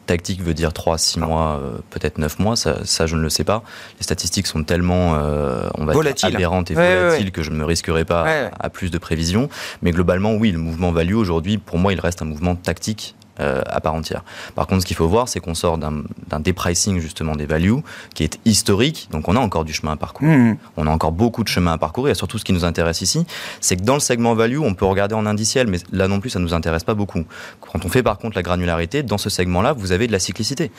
Tactique 0.07 0.41
veut 0.41 0.55
dire 0.55 0.73
3, 0.73 0.99
6 0.99 1.19
mois, 1.19 1.59
euh, 1.61 1.79
peut-être 1.91 2.19
9 2.19 2.39
mois, 2.39 2.55
ça, 2.55 2.85
ça, 2.85 3.07
je 3.07 3.17
ne 3.17 3.23
le 3.23 3.29
sais 3.29 3.43
pas. 3.43 3.65
Les 3.99 4.05
statistiques 4.05 4.47
sont 4.47 4.63
tellement 4.63 5.17
euh, 5.17 5.69
on 5.75 5.85
va 5.85 5.93
dire, 5.95 6.15
aberrantes 6.25 6.71
et 6.71 6.77
Ouais, 6.77 6.97
volatiles 6.97 7.25
ouais. 7.27 7.31
que 7.33 7.43
je 7.43 7.51
ne 7.51 7.57
me 7.57 7.65
risquerai 7.65 8.05
pas 8.05 8.23
ouais. 8.23 8.51
à 8.59 8.71
plus 8.71 8.91
de 8.93 8.99
prévisions. 8.99 9.49
Mais 9.83 9.91
globalement, 9.91 10.35
oui, 10.35 10.53
le 10.53 10.59
mouvement 10.59 10.93
value 10.93 11.15
aujourd'hui, 11.15 11.59
pour 11.59 11.79
moi, 11.79 11.93
il 11.93 11.99
reste 12.01 12.23
un 12.23 12.27
mouvement 12.27 12.55
tactique 12.55 13.15
euh, 13.40 13.61
à 13.66 13.81
part 13.81 13.95
entière. 13.95 14.25
Par 14.55 14.66
contre, 14.66 14.83
ce 14.83 14.87
qu'il 14.87 14.97
faut 14.97 15.09
voir, 15.09 15.28
c'est 15.28 15.40
qu'on 15.40 15.55
sort 15.55 15.78
d'un 15.78 16.40
dépricing 16.40 17.00
justement 17.00 17.37
des 17.37 17.47
values 17.47 17.75
qui 18.14 18.25
est 18.25 18.38
historique, 18.45 19.09
donc 19.11 19.28
on 19.28 19.37
a 19.37 19.40
encore 19.40 19.64
du 19.64 19.73
chemin 19.73 19.93
à 19.93 19.97
parcourir. 19.97 20.37
Mhm. 20.37 20.57
On 20.76 20.87
a 20.87 20.90
encore 20.90 21.12
beaucoup 21.12 21.45
de 21.45 21.49
chemin 21.49 21.73
à 21.73 21.78
parcourir 21.78 22.12
et 22.12 22.14
surtout 22.14 22.38
ce 22.38 22.45
qui 22.45 22.52
nous 22.52 22.64
intéresse 22.64 23.00
ici, 23.02 23.26
c'est 23.61 23.76
que 23.76 23.83
dans 23.83 23.95
le 23.95 24.00
segment 24.00 24.35
value, 24.35 24.59
on 24.59 24.75
peut 24.75 24.87
regarder 24.87 25.14
en 25.14 25.26
indiciel, 25.26 25.66
mais 25.66 25.78
là 25.93 26.09
non 26.09 26.21
plus, 26.21 26.31
ça 26.31 26.38
ne 26.38 26.45
nous 26.45 26.55
intéresse 26.55 26.85
pas 26.85 26.95
beaucoup. 26.95 27.25
Quand 27.61 27.85
on 27.85 27.88
fait 27.88 28.02
par 28.02 28.19
contre 28.19 28.37
la 28.37 28.43
granularité, 28.43 29.02
dans 29.02 29.19
ce 29.19 29.31
segment-là, 29.31 29.73
vous 29.73 29.93
avez 29.93 30.07
de 30.07 30.12
la 30.12 30.19
cyclicité. 30.19 30.71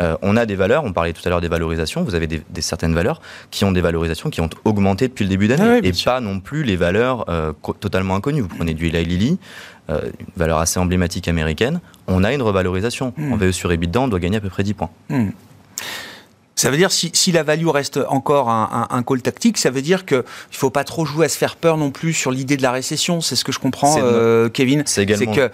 Euh, 0.00 0.16
on 0.22 0.36
a 0.36 0.46
des 0.46 0.56
valeurs, 0.56 0.84
on 0.84 0.92
parlait 0.92 1.12
tout 1.12 1.22
à 1.24 1.28
l'heure 1.28 1.40
des 1.40 1.48
valorisations, 1.48 2.02
vous 2.02 2.14
avez 2.14 2.26
des, 2.26 2.42
des 2.50 2.62
certaines 2.62 2.94
valeurs 2.94 3.20
qui 3.50 3.64
ont 3.64 3.72
des 3.72 3.80
valorisations 3.80 4.30
qui 4.30 4.40
ont 4.40 4.50
augmenté 4.64 5.08
depuis 5.08 5.24
le 5.24 5.30
début 5.30 5.48
d'année, 5.48 5.62
Ah 5.64 5.80
oui, 5.82 5.88
et 5.88 5.92
pas 6.04 6.20
non 6.20 6.40
plus 6.40 6.62
les 6.64 6.76
valeurs 6.76 7.24
euh, 7.28 7.52
totalement 7.80 8.16
inconnues. 8.16 8.40
Vous 8.40 8.48
prenez 8.48 8.74
du 8.74 8.86
Eli 8.86 9.04
Lilly, 9.04 9.38
euh, 9.90 10.00
une 10.18 10.26
valeur 10.36 10.58
assez 10.58 10.80
emblématique 10.80 11.28
américaine, 11.28 11.80
on 12.06 12.24
a 12.24 12.32
une 12.32 12.42
revalorisation. 12.42 13.12
Mm. 13.16 13.32
En 13.32 13.36
VE 13.36 13.50
sur 13.52 13.70
EBITDA, 13.70 14.00
on 14.00 14.08
doit 14.08 14.20
gagner 14.20 14.38
à 14.38 14.40
peu 14.40 14.50
près 14.50 14.62
10 14.62 14.74
points. 14.74 14.90
Hmm. 15.08 15.28
Ça 16.56 16.70
veut 16.70 16.76
dire 16.76 16.92
si, 16.92 17.10
si 17.14 17.32
la 17.32 17.42
value 17.42 17.66
reste 17.66 17.98
encore 18.08 18.48
un, 18.48 18.86
un, 18.88 19.02
call 19.02 19.22
tactique, 19.22 19.58
ça 19.58 19.70
veut 19.70 19.82
dire 19.82 20.06
qu'il 20.06 20.18
ne 20.18 20.22
faut 20.52 20.70
pas 20.70 20.84
trop 20.84 21.04
jouer 21.04 21.26
à 21.26 21.28
se 21.28 21.36
faire 21.36 21.56
peur 21.56 21.76
non 21.76 21.90
plus 21.90 22.12
sur 22.12 22.30
l'idée 22.30 22.56
de 22.56 22.62
la 22.62 22.70
récession. 22.70 23.20
C'est 23.20 23.36
ce 23.36 23.44
que 23.44 23.52
je 23.52 23.58
comprends, 23.58 23.96
euh, 23.98 24.48
Kevin. 24.48 24.82
C'est 24.86 25.02
également. 25.02 25.32
que, 25.32 25.40
euh, 25.40 25.48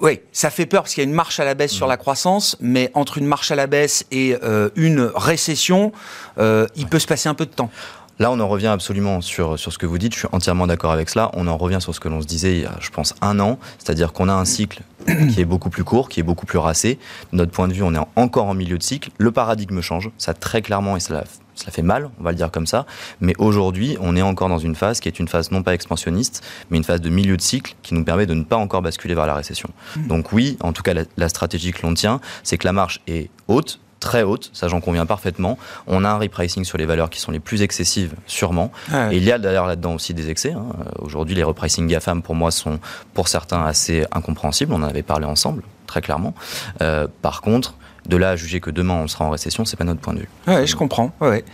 oui, 0.00 0.20
ça 0.32 0.50
fait 0.50 0.66
peur 0.66 0.82
parce 0.82 0.94
qu'il 0.94 1.02
y 1.02 1.06
a 1.06 1.08
une 1.08 1.14
marche 1.14 1.40
à 1.40 1.44
la 1.44 1.54
baisse 1.54 1.72
sur 1.72 1.86
la 1.86 1.96
croissance, 1.96 2.56
mais 2.60 2.90
entre 2.94 3.18
une 3.18 3.26
marche 3.26 3.50
à 3.50 3.54
la 3.54 3.66
baisse 3.66 4.06
et 4.10 4.36
euh, 4.42 4.70
une 4.76 5.10
récession, 5.14 5.92
il 6.38 6.86
peut 6.86 6.98
se 6.98 7.06
passer 7.06 7.28
un 7.28 7.34
peu 7.34 7.44
de 7.44 7.50
temps. 7.50 7.70
Là, 8.20 8.30
on 8.30 8.38
en 8.38 8.48
revient 8.48 8.66
absolument 8.66 9.22
sur, 9.22 9.58
sur 9.58 9.72
ce 9.72 9.78
que 9.78 9.86
vous 9.86 9.96
dites. 9.96 10.12
Je 10.12 10.18
suis 10.18 10.28
entièrement 10.30 10.66
d'accord 10.66 10.92
avec 10.92 11.08
cela. 11.08 11.30
On 11.32 11.46
en 11.46 11.56
revient 11.56 11.78
sur 11.80 11.94
ce 11.94 12.00
que 12.00 12.08
l'on 12.08 12.20
se 12.20 12.26
disait 12.26 12.52
il 12.52 12.60
y 12.60 12.66
a, 12.66 12.76
je 12.78 12.90
pense, 12.90 13.14
un 13.22 13.40
an. 13.40 13.58
C'est-à-dire 13.78 14.12
qu'on 14.12 14.28
a 14.28 14.34
un 14.34 14.44
cycle 14.44 14.82
qui 15.06 15.40
est 15.40 15.46
beaucoup 15.46 15.70
plus 15.70 15.84
court, 15.84 16.10
qui 16.10 16.20
est 16.20 16.22
beaucoup 16.22 16.44
plus 16.44 16.58
racé. 16.58 16.98
De 17.32 17.38
notre 17.38 17.50
point 17.50 17.66
de 17.66 17.72
vue, 17.72 17.82
on 17.82 17.94
est 17.94 18.06
encore 18.16 18.44
en 18.44 18.52
milieu 18.52 18.76
de 18.76 18.82
cycle. 18.82 19.10
Le 19.16 19.32
paradigme 19.32 19.80
change. 19.80 20.10
Ça, 20.18 20.34
très 20.34 20.60
clairement, 20.60 20.98
et 20.98 21.00
cela, 21.00 21.24
cela 21.54 21.72
fait 21.72 21.80
mal, 21.80 22.10
on 22.20 22.22
va 22.22 22.32
le 22.32 22.36
dire 22.36 22.50
comme 22.50 22.66
ça. 22.66 22.84
Mais 23.22 23.32
aujourd'hui, 23.38 23.96
on 24.02 24.14
est 24.14 24.22
encore 24.22 24.50
dans 24.50 24.58
une 24.58 24.74
phase 24.74 25.00
qui 25.00 25.08
est 25.08 25.18
une 25.18 25.28
phase 25.28 25.50
non 25.50 25.62
pas 25.62 25.72
expansionniste, 25.72 26.44
mais 26.70 26.76
une 26.76 26.84
phase 26.84 27.00
de 27.00 27.08
milieu 27.08 27.38
de 27.38 27.42
cycle 27.42 27.74
qui 27.82 27.94
nous 27.94 28.04
permet 28.04 28.26
de 28.26 28.34
ne 28.34 28.44
pas 28.44 28.56
encore 28.56 28.82
basculer 28.82 29.14
vers 29.14 29.26
la 29.26 29.34
récession. 29.34 29.70
Mmh. 29.96 30.06
Donc 30.08 30.32
oui, 30.34 30.58
en 30.60 30.74
tout 30.74 30.82
cas, 30.82 30.92
la, 30.92 31.04
la 31.16 31.30
stratégie 31.30 31.72
que 31.72 31.80
l'on 31.86 31.94
tient, 31.94 32.20
c'est 32.42 32.58
que 32.58 32.66
la 32.66 32.74
marche 32.74 33.00
est 33.06 33.30
haute, 33.48 33.80
très 34.00 34.22
haute, 34.22 34.50
ça 34.52 34.66
j'en 34.68 34.80
conviens 34.80 35.06
parfaitement. 35.06 35.58
On 35.86 36.04
a 36.04 36.08
un 36.08 36.18
repricing 36.18 36.64
sur 36.64 36.78
les 36.78 36.86
valeurs 36.86 37.10
qui 37.10 37.20
sont 37.20 37.30
les 37.30 37.38
plus 37.38 37.62
excessives, 37.62 38.14
sûrement. 38.26 38.72
Et 39.12 39.16
il 39.16 39.24
y 39.24 39.30
a 39.30 39.38
d'ailleurs 39.38 39.66
là-dedans 39.66 39.94
aussi 39.94 40.14
des 40.14 40.30
excès. 40.30 40.52
Hein. 40.52 40.66
Aujourd'hui, 40.98 41.34
les 41.36 41.42
repricing 41.42 41.86
GAFAM, 41.86 42.22
pour 42.22 42.34
moi, 42.34 42.50
sont 42.50 42.80
pour 43.14 43.28
certains 43.28 43.62
assez 43.62 44.06
incompréhensibles. 44.10 44.72
On 44.72 44.76
en 44.76 44.82
avait 44.82 45.02
parlé 45.02 45.26
ensemble, 45.26 45.62
très 45.86 46.00
clairement. 46.00 46.34
Euh, 46.80 47.06
par 47.22 47.42
contre, 47.42 47.74
de 48.06 48.16
là 48.16 48.30
à 48.30 48.36
juger 48.36 48.60
que 48.60 48.70
demain 48.70 48.94
on 48.94 49.08
sera 49.08 49.26
en 49.26 49.30
récession, 49.30 49.64
c'est 49.64 49.76
pas 49.76 49.84
notre 49.84 50.00
point 50.00 50.14
de 50.14 50.20
vue. 50.20 50.28
Ouais, 50.46 50.66
je 50.66 50.74
comprends. 50.74 51.12
Ouais. 51.20 51.44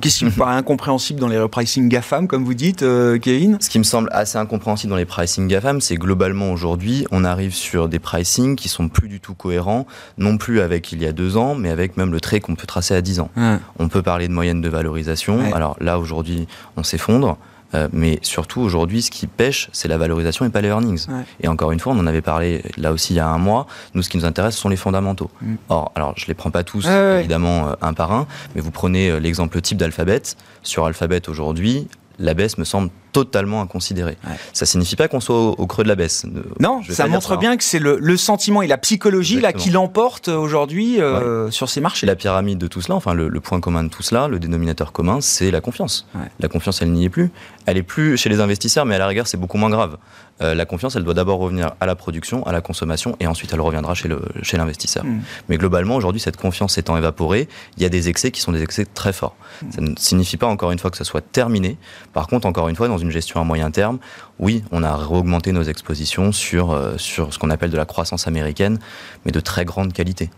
Qu'est-ce 0.00 0.18
qui 0.18 0.24
me 0.24 0.30
paraît 0.30 0.56
incompréhensible 0.56 1.20
dans 1.20 1.28
les 1.28 1.38
repricing 1.38 1.88
GAFAM, 1.88 2.26
comme 2.28 2.44
vous 2.44 2.54
dites, 2.54 2.82
euh, 2.82 3.18
Kevin? 3.18 3.58
Ce 3.60 3.68
qui 3.68 3.78
me 3.78 3.84
semble 3.84 4.08
assez 4.12 4.38
incompréhensible 4.38 4.90
dans 4.90 4.96
les 4.96 5.04
pricing 5.04 5.48
GAFAM, 5.48 5.80
c'est 5.80 5.96
globalement 5.96 6.52
aujourd'hui, 6.52 7.06
on 7.10 7.24
arrive 7.24 7.54
sur 7.54 7.88
des 7.88 7.98
pricing 7.98 8.56
qui 8.56 8.68
sont 8.68 8.88
plus 8.88 9.08
du 9.08 9.20
tout 9.20 9.34
cohérents, 9.34 9.86
non 10.18 10.36
plus 10.36 10.60
avec 10.60 10.92
il 10.92 11.02
y 11.02 11.06
a 11.06 11.12
deux 11.12 11.36
ans, 11.36 11.54
mais 11.54 11.70
avec 11.70 11.96
même 11.96 12.12
le 12.12 12.20
trait 12.20 12.40
qu'on 12.40 12.54
peut 12.54 12.66
tracer 12.66 12.94
à 12.94 13.00
dix 13.00 13.20
ans. 13.20 13.30
On 13.78 13.88
peut 13.88 14.02
parler 14.02 14.28
de 14.28 14.32
moyenne 14.32 14.60
de 14.60 14.68
valorisation. 14.68 15.52
Alors 15.52 15.76
là, 15.80 15.98
aujourd'hui, 15.98 16.46
on 16.76 16.82
s'effondre. 16.82 17.38
Euh, 17.74 17.88
mais 17.92 18.18
surtout, 18.22 18.60
aujourd'hui, 18.60 19.02
ce 19.02 19.10
qui 19.10 19.26
pêche, 19.26 19.68
c'est 19.72 19.88
la 19.88 19.98
valorisation 19.98 20.44
et 20.44 20.50
pas 20.50 20.60
les 20.60 20.68
earnings. 20.68 21.06
Et 21.40 21.48
encore 21.48 21.72
une 21.72 21.80
fois, 21.80 21.92
on 21.92 21.98
en 21.98 22.06
avait 22.06 22.22
parlé 22.22 22.62
là 22.76 22.92
aussi 22.92 23.14
il 23.14 23.16
y 23.16 23.20
a 23.20 23.28
un 23.28 23.38
mois. 23.38 23.66
Nous, 23.94 24.02
ce 24.02 24.08
qui 24.08 24.16
nous 24.16 24.24
intéresse, 24.24 24.54
ce 24.54 24.60
sont 24.60 24.68
les 24.68 24.76
fondamentaux. 24.76 25.30
Mm. 25.40 25.54
Or, 25.68 25.92
alors, 25.94 26.14
je 26.16 26.26
les 26.26 26.34
prends 26.34 26.50
pas 26.50 26.64
tous, 26.64 26.86
évidemment, 26.86 27.68
euh, 27.68 27.72
un 27.82 27.92
par 27.94 28.12
un, 28.12 28.26
mais 28.54 28.60
vous 28.60 28.70
prenez 28.70 29.10
euh, 29.10 29.18
l'exemple 29.18 29.60
type 29.60 29.78
d'Alphabet. 29.78 30.22
Sur 30.62 30.86
Alphabet, 30.86 31.28
aujourd'hui, 31.28 31.88
la 32.18 32.34
baisse 32.34 32.58
me 32.58 32.64
semble 32.64 32.90
totalement 33.14 33.62
inconsidérée. 33.62 34.18
Ça 34.52 34.66
signifie 34.66 34.96
pas 34.96 35.06
qu'on 35.06 35.20
soit 35.20 35.38
au, 35.38 35.66
creux 35.66 35.84
de 35.84 35.88
la 35.88 35.94
baisse. 35.94 36.26
Non, 36.60 36.80
ça 36.90 37.06
montre 37.06 37.38
bien 37.38 37.56
que 37.56 37.64
c'est 37.64 37.78
le, 37.78 38.16
sentiment 38.16 38.62
et 38.62 38.66
la 38.66 38.78
psychologie 38.78 39.40
là 39.40 39.52
qui 39.52 39.70
l'emporte 39.70 40.28
aujourd'hui 40.28 41.00
euh, 41.00 41.50
sur 41.50 41.68
ces 41.68 41.80
marchés. 41.80 42.06
La 42.06 42.16
pyramide 42.16 42.58
de 42.58 42.66
tout 42.66 42.80
cela, 42.80 42.96
enfin 42.96 43.14
le, 43.14 43.40
point 43.40 43.60
commun 43.60 43.84
de 43.84 43.88
tout 43.88 44.02
cela, 44.02 44.28
le 44.28 44.38
dénominateur 44.38 44.92
commun, 44.92 45.20
c'est 45.20 45.50
la 45.50 45.60
confiance. 45.60 46.06
La 46.40 46.48
confiance, 46.48 46.82
elle 46.82 46.92
n'y 46.92 47.04
est 47.04 47.10
plus. 47.10 47.30
Elle 47.66 47.78
est 47.78 47.82
plus 47.82 48.16
chez 48.16 48.28
les 48.28 48.40
investisseurs, 48.40 48.84
mais 48.84 48.96
à 48.96 48.98
la 48.98 49.06
rigueur, 49.06 49.26
c'est 49.26 49.38
beaucoup 49.38 49.56
moins 49.56 49.70
grave. 49.70 49.96
Euh, 50.42 50.54
la 50.54 50.66
confiance, 50.66 50.96
elle 50.96 51.04
doit 51.04 51.14
d'abord 51.14 51.38
revenir 51.38 51.74
à 51.80 51.86
la 51.86 51.94
production, 51.94 52.44
à 52.44 52.52
la 52.52 52.60
consommation, 52.60 53.16
et 53.20 53.26
ensuite 53.26 53.52
elle 53.52 53.60
reviendra 53.60 53.94
chez 53.94 54.08
l'investisseur. 54.08 55.04
Chez 55.04 55.08
hmm. 55.08 55.22
Mais 55.48 55.56
globalement, 55.58 55.94
aujourd'hui, 55.94 56.20
cette 56.20 56.36
confiance 56.36 56.76
étant 56.76 56.96
évaporée, 56.96 57.48
il 57.76 57.82
y 57.82 57.86
a 57.86 57.88
des 57.88 58.08
excès 58.08 58.32
qui 58.32 58.40
sont 58.40 58.50
des 58.50 58.62
excès 58.62 58.84
très 58.84 59.12
forts. 59.12 59.36
Hmm. 59.62 59.70
Ça 59.70 59.80
ne 59.80 59.94
signifie 59.96 60.36
pas 60.36 60.48
encore 60.48 60.72
une 60.72 60.78
fois 60.78 60.90
que 60.90 60.96
ça 60.96 61.04
soit 61.04 61.20
terminé. 61.20 61.78
Par 62.12 62.26
contre, 62.26 62.46
encore 62.46 62.68
une 62.68 62.74
fois, 62.74 62.88
dans 62.88 62.98
une 62.98 63.03
gestion 63.10 63.40
à 63.40 63.44
moyen 63.44 63.70
terme, 63.70 63.98
oui, 64.38 64.64
on 64.72 64.82
a 64.82 64.96
réaugmenté 64.96 65.52
nos 65.52 65.62
expositions 65.62 66.32
sur, 66.32 66.72
euh, 66.72 66.96
sur 66.98 67.32
ce 67.32 67.38
qu'on 67.38 67.50
appelle 67.50 67.70
de 67.70 67.76
la 67.76 67.86
croissance 67.86 68.26
américaine, 68.26 68.78
mais 69.24 69.32
de 69.32 69.40
très 69.40 69.64
grande 69.64 69.92
qualité. 69.92 70.30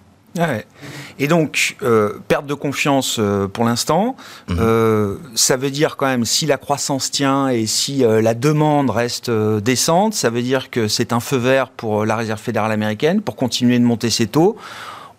Et 1.18 1.28
donc, 1.28 1.76
euh, 1.82 2.18
perte 2.28 2.46
de 2.46 2.54
confiance 2.54 3.16
euh, 3.18 3.48
pour 3.48 3.64
l'instant, 3.64 4.16
mhm. 4.48 4.58
euh, 4.60 5.16
ça 5.34 5.56
veut 5.56 5.70
dire 5.70 5.96
quand 5.96 6.06
même, 6.06 6.24
si 6.24 6.46
la 6.46 6.58
croissance 6.58 7.10
tient 7.10 7.48
et 7.48 7.66
si 7.66 8.04
la 8.06 8.34
demande 8.34 8.90
reste 8.90 9.30
décente, 9.30 10.14
ça 10.14 10.30
veut 10.30 10.42
dire 10.42 10.70
que 10.70 10.88
c'est 10.88 11.12
un 11.12 11.20
feu 11.20 11.36
vert 11.36 11.68
pour 11.68 12.04
la 12.04 12.16
Réserve 12.16 12.40
fédérale 12.40 12.72
américaine 12.72 13.20
pour 13.20 13.36
continuer 13.36 13.78
de 13.78 13.84
monter 13.84 14.10
ses 14.10 14.26
taux 14.26 14.56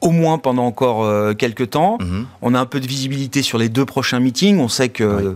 au 0.01 0.11
moins 0.11 0.37
pendant 0.37 0.65
encore 0.65 1.35
quelques 1.37 1.71
temps. 1.71 1.97
Mhm. 1.99 2.27
On 2.41 2.53
a 2.53 2.59
un 2.59 2.65
peu 2.65 2.79
de 2.79 2.87
visibilité 2.87 3.41
sur 3.41 3.57
les 3.57 3.69
deux 3.69 3.85
prochains 3.85 4.19
meetings. 4.19 4.59
On 4.59 4.67
sait 4.67 4.89
que 4.89 5.35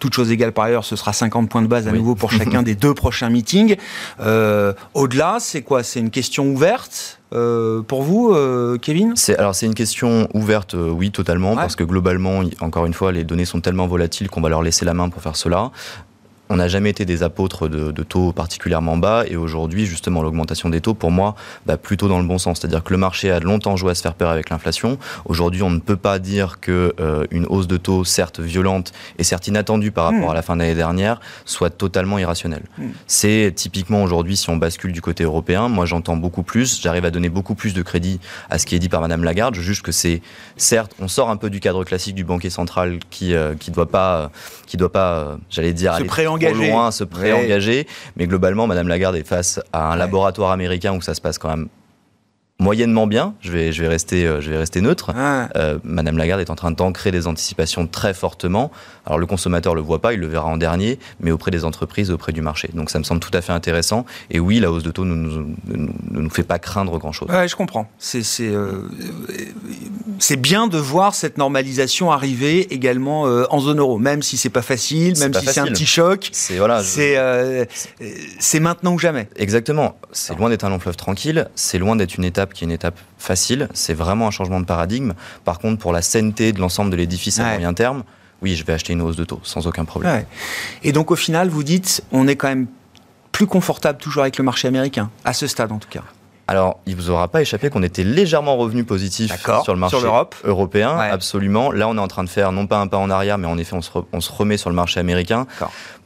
toute 0.00 0.14
chose 0.14 0.32
égale 0.32 0.52
par 0.52 0.64
ailleurs, 0.64 0.84
ce 0.84 0.96
sera 0.96 1.12
50 1.12 1.48
points 1.48 1.62
de 1.62 1.68
base 1.68 1.86
à 1.86 1.92
nouveau 1.92 2.16
pour 2.16 2.32
chacun 2.40 2.62
des 2.62 2.74
deux 2.74 2.94
prochains 2.94 3.30
meetings. 3.30 3.76
Euh, 4.20 4.72
au-delà, 4.94 5.36
c'est 5.38 5.62
quoi? 5.62 5.82
C'est 5.82 6.00
une 6.00 6.10
question 6.10 6.46
ouverte 6.46 7.20
euh, 7.32 7.82
pour 7.82 8.02
vous, 8.02 8.32
euh, 8.32 8.78
Kevin? 8.78 9.12
C'est, 9.14 9.38
Alors 9.38 9.54
c'est 9.54 9.66
une 9.66 9.74
question 9.74 10.28
ouverte, 10.34 10.74
oui, 10.74 11.12
totalement, 11.12 11.54
parce 11.54 11.76
que 11.76 11.84
globalement, 11.84 12.42
encore 12.60 12.86
une 12.86 12.94
fois, 12.94 13.12
les 13.12 13.22
données 13.22 13.44
sont 13.44 13.60
tellement 13.60 13.86
volatiles 13.86 14.28
qu'on 14.28 14.40
va 14.40 14.48
leur 14.48 14.62
laisser 14.62 14.84
la 14.84 14.94
main 14.94 15.08
pour 15.10 15.22
faire 15.22 15.36
cela 15.36 15.70
on 16.50 16.56
n'a 16.56 16.68
jamais 16.68 16.90
été 16.90 17.06
des 17.06 17.22
apôtres 17.22 17.68
de, 17.68 18.02
taux 18.02 18.32
particulièrement 18.32 18.96
bas 18.96 19.24
et 19.26 19.36
aujourd'hui 19.36 19.86
justement 19.86 20.20
l'augmentation 20.22 20.68
des 20.68 20.80
taux 20.80 20.94
pour 20.94 21.10
moi 21.10 21.36
bah, 21.64 21.76
plutôt 21.76 22.08
dans 22.08 22.18
le 22.18 22.26
bon 22.26 22.38
sens 22.38 22.58
c'est-à-dire 22.58 22.82
que 22.82 22.92
le 22.92 22.98
marché 22.98 23.30
a 23.30 23.38
longtemps 23.38 23.76
joué 23.76 23.92
à 23.92 23.94
se 23.94 24.02
faire 24.02 24.14
peur 24.14 24.30
avec 24.30 24.50
l'inflation 24.50 24.98
aujourd'hui 25.26 25.62
on 25.62 25.70
ne 25.70 25.78
peut 25.78 25.96
pas 25.96 26.18
dire 26.18 26.58
que 26.60 26.92
euh, 26.98 27.24
une 27.30 27.46
hausse 27.46 27.68
de 27.68 27.76
taux 27.76 28.04
certes 28.04 28.40
violente 28.40 28.92
et 29.18 29.24
certes 29.24 29.46
inattendue 29.46 29.92
par 29.92 30.04
rapport 30.04 30.28
hmm. 30.28 30.32
à 30.32 30.34
la 30.34 30.42
fin 30.42 30.56
de 30.56 30.62
l'année 30.62 30.74
dernière 30.74 31.20
soit 31.44 31.70
totalement 31.70 32.18
irrationnelle 32.18 32.64
hmm. 32.78 32.88
c'est 33.06 33.52
typiquement 33.54 34.02
aujourd'hui 34.02 34.36
si 34.36 34.50
on 34.50 34.56
bascule 34.56 34.92
du 34.92 35.02
côté 35.02 35.22
européen 35.22 35.68
moi 35.68 35.86
j'entends 35.86 36.16
beaucoup 36.16 36.42
plus 36.42 36.80
j'arrive 36.82 37.04
à 37.04 37.10
donner 37.10 37.28
beaucoup 37.28 37.54
plus 37.54 37.74
de 37.74 37.82
crédit 37.82 38.18
à 38.48 38.58
ce 38.58 38.66
qui 38.66 38.74
est 38.74 38.80
dit 38.80 38.88
par 38.88 39.02
Madame 39.02 39.22
Lagarde 39.22 39.54
je 39.54 39.60
juge 39.60 39.82
que 39.82 39.92
c'est 39.92 40.20
certes 40.56 40.96
on 41.00 41.06
sort 41.06 41.30
un 41.30 41.36
peu 41.36 41.48
du 41.48 41.60
cadre 41.60 41.84
classique 41.84 42.16
du 42.16 42.24
banquier 42.24 42.50
central 42.50 42.98
qui 43.10 43.34
euh, 43.34 43.54
qui 43.54 43.70
doit 43.70 43.88
pas 43.88 44.32
qui 44.66 44.76
doit 44.76 44.90
pas 44.90 45.14
euh, 45.14 45.36
j'allais 45.50 45.74
dire 45.74 45.92
aller 45.92 46.08
loin, 46.48 46.90
se 46.90 47.04
préengager. 47.04 47.86
Mais 48.16 48.26
globalement, 48.26 48.66
Madame 48.66 48.88
Lagarde 48.88 49.16
est 49.16 49.26
face 49.26 49.60
à 49.72 49.92
un 49.92 49.96
laboratoire 49.96 50.50
américain 50.50 50.94
où 50.94 51.00
ça 51.00 51.14
se 51.14 51.20
passe 51.20 51.38
quand 51.38 51.48
même 51.48 51.68
moyennement 52.60 53.06
bien. 53.06 53.34
Je 53.40 53.50
vais, 53.50 53.72
je 53.72 53.82
vais 53.82 53.88
rester, 53.88 54.26
euh, 54.26 54.40
je 54.40 54.50
vais 54.50 54.58
rester 54.58 54.80
neutre. 54.80 55.10
Euh, 55.56 55.78
Madame 55.82 56.18
Lagarde 56.18 56.40
est 56.40 56.50
en 56.50 56.54
train 56.54 56.70
d'ancrer 56.70 57.10
des 57.10 57.26
anticipations 57.26 57.86
très 57.86 58.14
fortement. 58.14 58.70
Alors 59.06 59.18
le 59.18 59.26
consommateur 59.26 59.74
le 59.74 59.80
voit 59.80 60.00
pas, 60.00 60.12
il 60.12 60.20
le 60.20 60.26
verra 60.28 60.46
en 60.46 60.56
dernier, 60.56 60.98
mais 61.20 61.30
auprès 61.30 61.50
des 61.50 61.64
entreprises, 61.64 62.10
auprès 62.10 62.32
du 62.32 62.42
marché. 62.42 62.70
Donc 62.74 62.90
ça 62.90 62.98
me 62.98 63.04
semble 63.04 63.20
tout 63.20 63.30
à 63.32 63.40
fait 63.40 63.52
intéressant. 63.52 64.04
Et 64.30 64.38
oui, 64.38 64.60
la 64.60 64.70
hausse 64.70 64.82
de 64.82 64.90
taux 64.90 65.04
ne 65.04 65.14
nous, 65.14 65.56
nous, 66.10 66.30
fait 66.30 66.42
pas 66.42 66.58
craindre 66.58 66.98
grand 66.98 67.12
chose. 67.12 67.28
Ouais, 67.30 67.48
je 67.48 67.56
comprends. 67.56 67.90
C'est 67.98 68.22
euh, 68.40 68.82
bien 70.38 70.68
de 70.68 70.78
voir 70.78 71.14
cette 71.14 71.38
normalisation 71.38 72.12
arriver 72.12 72.72
également 72.72 73.22
en 73.22 73.60
zone 73.60 73.78
euro, 73.78 73.98
même 73.98 74.22
si 74.22 74.36
c'est 74.36 74.50
pas 74.50 74.62
facile, 74.62 75.18
même 75.18 75.32
si 75.34 75.46
c'est 75.46 75.60
un 75.60 75.66
petit 75.66 75.86
choc. 75.86 76.28
C'est 76.32 76.58
voilà, 76.58 76.82
c'est 76.82 78.60
maintenant 78.60 78.92
ou 78.92 78.98
jamais. 78.98 79.28
Exactement. 79.36 79.96
C'est 80.12 80.36
loin 80.36 80.50
d'être 80.50 80.64
un 80.64 80.70
long 80.70 80.78
fleuve 80.78 80.96
tranquille. 80.96 81.48
C'est 81.54 81.78
loin 81.78 81.96
d'être 81.96 82.16
une 82.16 82.24
étape 82.24 82.49
qui 82.54 82.64
est 82.64 82.66
une 82.66 82.72
étape 82.72 82.98
facile. 83.18 83.68
C'est 83.74 83.94
vraiment 83.94 84.28
un 84.28 84.30
changement 84.30 84.60
de 84.60 84.66
paradigme. 84.66 85.14
Par 85.44 85.58
contre, 85.58 85.78
pour 85.78 85.92
la 85.92 86.02
sainteté 86.02 86.52
de 86.52 86.60
l'ensemble 86.60 86.90
de 86.90 86.96
l'édifice 86.96 87.38
à 87.38 87.44
moyen 87.44 87.74
terme, 87.74 88.04
oui, 88.42 88.56
je 88.56 88.64
vais 88.64 88.72
acheter 88.72 88.92
une 88.92 89.02
hausse 89.02 89.16
de 89.16 89.24
taux 89.24 89.40
sans 89.42 89.66
aucun 89.66 89.84
problème. 89.84 90.24
Et 90.82 90.92
donc, 90.92 91.10
au 91.10 91.16
final, 91.16 91.48
vous 91.48 91.62
dites, 91.62 92.02
on 92.12 92.26
est 92.26 92.36
quand 92.36 92.48
même 92.48 92.66
plus 93.32 93.46
confortable 93.46 93.98
toujours 93.98 94.22
avec 94.22 94.38
le 94.38 94.44
marché 94.44 94.68
américain, 94.68 95.10
à 95.24 95.32
ce 95.32 95.46
stade 95.46 95.72
en 95.72 95.78
tout 95.78 95.88
cas. 95.88 96.02
Alors, 96.50 96.80
il 96.84 96.96
vous 96.96 97.10
aura 97.10 97.28
pas 97.28 97.42
échappé 97.42 97.70
qu'on 97.70 97.84
était 97.84 98.02
légèrement 98.02 98.56
revenu 98.56 98.82
positif 98.82 99.32
sur 99.62 99.72
le 99.72 99.78
marché 99.78 99.98
européen, 100.42 100.98
absolument. 100.98 101.70
Là, 101.70 101.86
on 101.86 101.96
est 101.96 102.00
en 102.00 102.08
train 102.08 102.24
de 102.24 102.28
faire 102.28 102.50
non 102.50 102.66
pas 102.66 102.80
un 102.80 102.88
pas 102.88 102.96
en 102.96 103.08
arrière, 103.08 103.38
mais 103.38 103.46
en 103.46 103.56
effet, 103.56 103.76
on 103.76 103.82
se, 103.82 103.90
on 104.12 104.20
se 104.20 104.32
remet 104.32 104.56
sur 104.56 104.68
le 104.68 104.74
marché 104.74 104.98
américain 104.98 105.46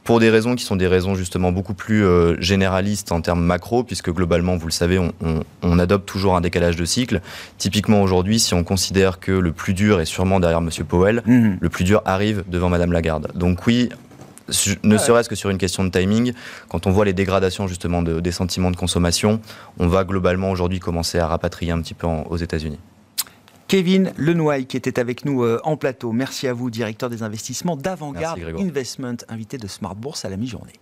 pour 0.03 0.19
des 0.19 0.29
raisons 0.29 0.53
qui 0.53 0.63
sont 0.63 0.75
des 0.75 0.85
raisons 0.85 1.15
justement 1.15 1.51
beaucoup 1.51 1.73
plus 1.73 2.05
euh, 2.05 2.39
généralistes 2.39 3.11
en 3.11 3.21
termes 3.21 3.41
macro, 3.41 3.83
puisque 3.83 4.11
globalement, 4.11 4.55
vous 4.55 4.67
le 4.67 4.71
savez, 4.71 4.99
on, 4.99 5.11
on, 5.19 5.39
on 5.63 5.79
adopte 5.79 6.07
toujours 6.07 6.35
un 6.35 6.41
décalage 6.41 6.75
de 6.75 6.85
cycle. 6.85 7.21
Typiquement 7.57 8.03
aujourd'hui, 8.03 8.39
si 8.39 8.53
on 8.53 8.63
considère 8.63 9.19
que 9.19 9.31
le 9.31 9.51
plus 9.51 9.73
dur 9.73 9.99
est 9.99 10.05
sûrement 10.05 10.39
derrière 10.39 10.59
M. 10.59 10.69
Powell, 10.87 11.23
mhm. 11.25 11.57
le 11.59 11.69
plus 11.69 11.85
dur 11.85 12.03
arrive 12.05 12.43
devant 12.47 12.69
Mme 12.69 12.91
Lagarde. 12.91 13.31
Donc 13.33 13.65
oui, 13.65 13.89
ne 14.83 14.97
serait-ce 14.97 15.29
que 15.29 15.35
sur 15.35 15.49
une 15.49 15.57
question 15.57 15.83
de 15.83 15.89
timing, 15.89 16.33
quand 16.69 16.87
on 16.87 16.91
voit 16.91 17.05
les 17.05 17.13
dégradations 17.13 17.67
justement 17.67 18.01
de, 18.01 18.19
des 18.19 18.31
sentiments 18.31 18.71
de 18.71 18.75
consommation, 18.75 19.39
on 19.79 19.87
va 19.87 20.03
globalement 20.03 20.51
aujourd'hui 20.51 20.79
commencer 20.79 21.19
à 21.19 21.27
rapatrier 21.27 21.71
un 21.71 21.81
petit 21.81 21.93
peu 21.93 22.07
aux 22.07 22.37
États-Unis. 22.37 22.79
Kevin 23.67 24.13
Lenoy 24.17 24.65
qui 24.65 24.77
était 24.77 24.99
avec 24.99 25.25
nous 25.25 25.43
euh, 25.43 25.59
en 25.63 25.75
plateau. 25.75 26.11
Merci 26.11 26.47
à 26.47 26.53
vous, 26.53 26.69
directeur 26.69 27.09
des 27.09 27.23
investissements 27.23 27.75
d'Avantgarde 27.75 28.39
Investment, 28.59 29.17
invité 29.27 29.57
de 29.57 29.67
Smart 29.67 29.95
Bourse 29.95 30.23
à 30.23 30.29
la 30.29 30.37
mi-journée. 30.37 30.73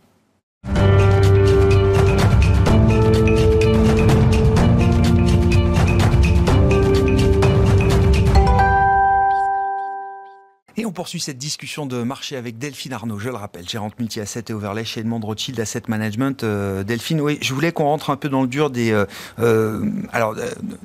Poursuit 10.93 11.19
cette 11.19 11.37
discussion 11.37 11.85
de 11.85 12.03
marché 12.03 12.35
avec 12.35 12.57
Delphine 12.57 12.93
Arnaud, 12.93 13.19
je 13.19 13.29
le 13.29 13.35
rappelle, 13.35 13.67
gérante 13.67 13.99
multi-asset 13.99 14.45
et 14.49 14.53
overlay 14.53 14.85
chez 14.85 15.01
Edmond 15.01 15.19
Rothschild 15.19 15.59
Asset 15.59 15.83
Management. 15.87 16.43
Euh, 16.43 16.83
Delphine, 16.83 17.21
oui, 17.21 17.37
je 17.41 17.53
voulais 17.53 17.71
qu'on 17.71 17.85
rentre 17.85 18.09
un 18.09 18.15
peu 18.15 18.29
dans 18.29 18.41
le 18.41 18.47
dur 18.47 18.69
des, 18.69 18.91
euh, 18.91 19.05
euh, 19.39 19.85
alors, 20.11 20.35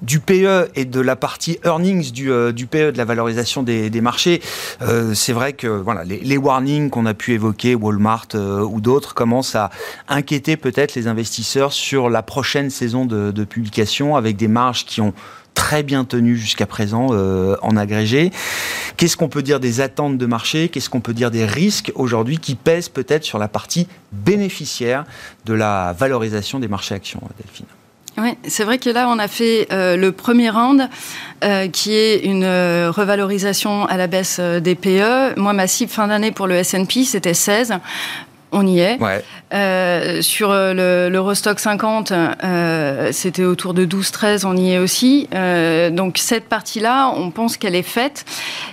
du 0.03 0.21
PE 0.21 0.69
et 0.75 0.85
de 0.85 1.01
la 1.01 1.17
partie 1.17 1.59
earnings 1.65 2.11
du, 2.13 2.27
PE, 2.67 2.93
de 2.93 2.99
la 2.99 3.05
valorisation 3.05 3.63
des, 3.63 4.01
marchés. 4.01 4.41
C'est 5.15 5.33
vrai 5.33 5.53
que 5.53 5.67
voilà, 5.67 6.05
les, 6.05 6.37
warnings 6.37 6.91
qu'on 6.91 7.07
a 7.07 7.15
pu 7.15 7.33
évoquer, 7.33 7.75
Walmart 7.75 8.29
ou 8.35 8.81
d'autres, 8.81 9.15
commencent 9.15 9.57
à 9.57 9.71
inquiéter 10.09 10.57
peut-être 10.57 10.95
les 10.95 11.07
investisseurs 11.07 11.73
sur 11.73 12.11
la 12.11 12.23
prochaine 12.23 12.71
saison 12.71 13.07
de 13.07 13.45
publication 13.45 14.17
avec 14.17 14.37
des 14.37 14.49
marges 14.49 14.85
qui 14.85 15.01
ont 15.01 15.15
très 15.59 15.83
bien 15.83 16.05
tenu 16.05 16.37
jusqu'à 16.37 16.67
présent 16.67 17.09
euh, 17.11 17.57
en 17.63 17.77
agrégé. 17.77 18.31
Qu'est-ce 18.97 19.17
qu'on 19.17 19.29
peut 19.29 19.43
dire 19.43 19.59
des 19.59 19.81
attentes 19.81 20.17
de 20.17 20.25
marché? 20.25 20.69
Qu'est-ce 20.69 20.89
qu'on 20.89 21.01
peut 21.01 21.13
dire 21.13 21.33
des 21.33 21.45
risques 21.45 21.91
aujourd'hui 21.97 22.39
qui 22.39 22.55
pèsent 22.55 22.89
peut-être 22.89 23.25
sur 23.25 23.41
la 23.41 23.49
partie 23.49 23.89
bénéficiaire 24.13 25.05
de 25.47 25.55
la 25.55 25.97
valorisation 25.99 26.61
des 26.61 26.69
marchés 26.69 26.95
actions, 26.95 27.21
Delphine? 27.39 27.67
Oui, 28.19 28.37
c'est 28.47 28.63
vrai 28.63 28.79
que 28.79 28.89
là, 28.89 29.09
on 29.09 29.19
a 29.19 29.27
fait 29.27 29.67
euh, 29.73 29.97
le 29.97 30.13
premier 30.13 30.49
round, 30.51 30.89
euh, 31.45 31.69
qui 31.69 31.93
est 31.93 32.21
une 32.21 32.45
revalorisation 32.45 33.85
à 33.87 33.97
la 33.97 34.07
baisse 34.07 34.39
des 34.39 34.77
PE. 34.77 35.39
Moi, 35.39 35.53
ma 35.55 35.67
cible 35.67 35.91
fin 35.91 36.07
d'année 36.07 36.31
pour 36.31 36.47
le 36.47 36.55
S&P, 36.55 37.03
c'était 37.03 37.35
16 37.35 37.75
on 38.53 38.67
y 38.67 38.81
est. 38.81 38.99
Euh, 39.53 40.23
sur 40.23 40.51
euh, 40.51 41.09
l'Eurostock 41.09 41.59
50, 41.59 42.13
euh, 42.13 43.09
c'était 43.13 43.45
autour 43.45 43.75
de 43.75 43.87
12-13, 43.87 44.47
on 44.47 44.57
y 44.57 44.73
est 44.73 44.79
aussi. 44.79 45.29
donc 45.93 46.19
cette 46.19 46.49
partie-là, 46.49 47.13
on 47.17 47.31
pense 47.31 47.57
qu'elle 47.57 47.75
est 47.75 47.83
faite. 47.83 48.25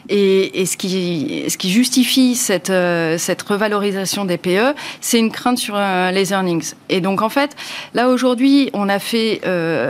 Et, 0.10 0.66
ce, 0.66 0.78
qui, 0.78 1.46
ce 1.48 1.58
qui 1.58 1.72
justifie 1.72 2.36
cette, 2.36 2.72
cette 3.18 3.42
revalorisation 3.42 4.26
des 4.26 4.38
PE, 4.38 4.74
c'est 5.02 5.20
une 5.20 5.32
crainte 5.32 5.58
sur 5.58 5.78
les 5.78 6.32
earnings. 6.32 6.74
Et 6.90 7.02
donc 7.02 7.22
en 7.22 7.30
fait, 7.30 7.56
là 7.94 8.10
aujourd'hui, 8.10 8.70
on 8.74 8.90
a 8.90 9.00
fait... 9.00 9.42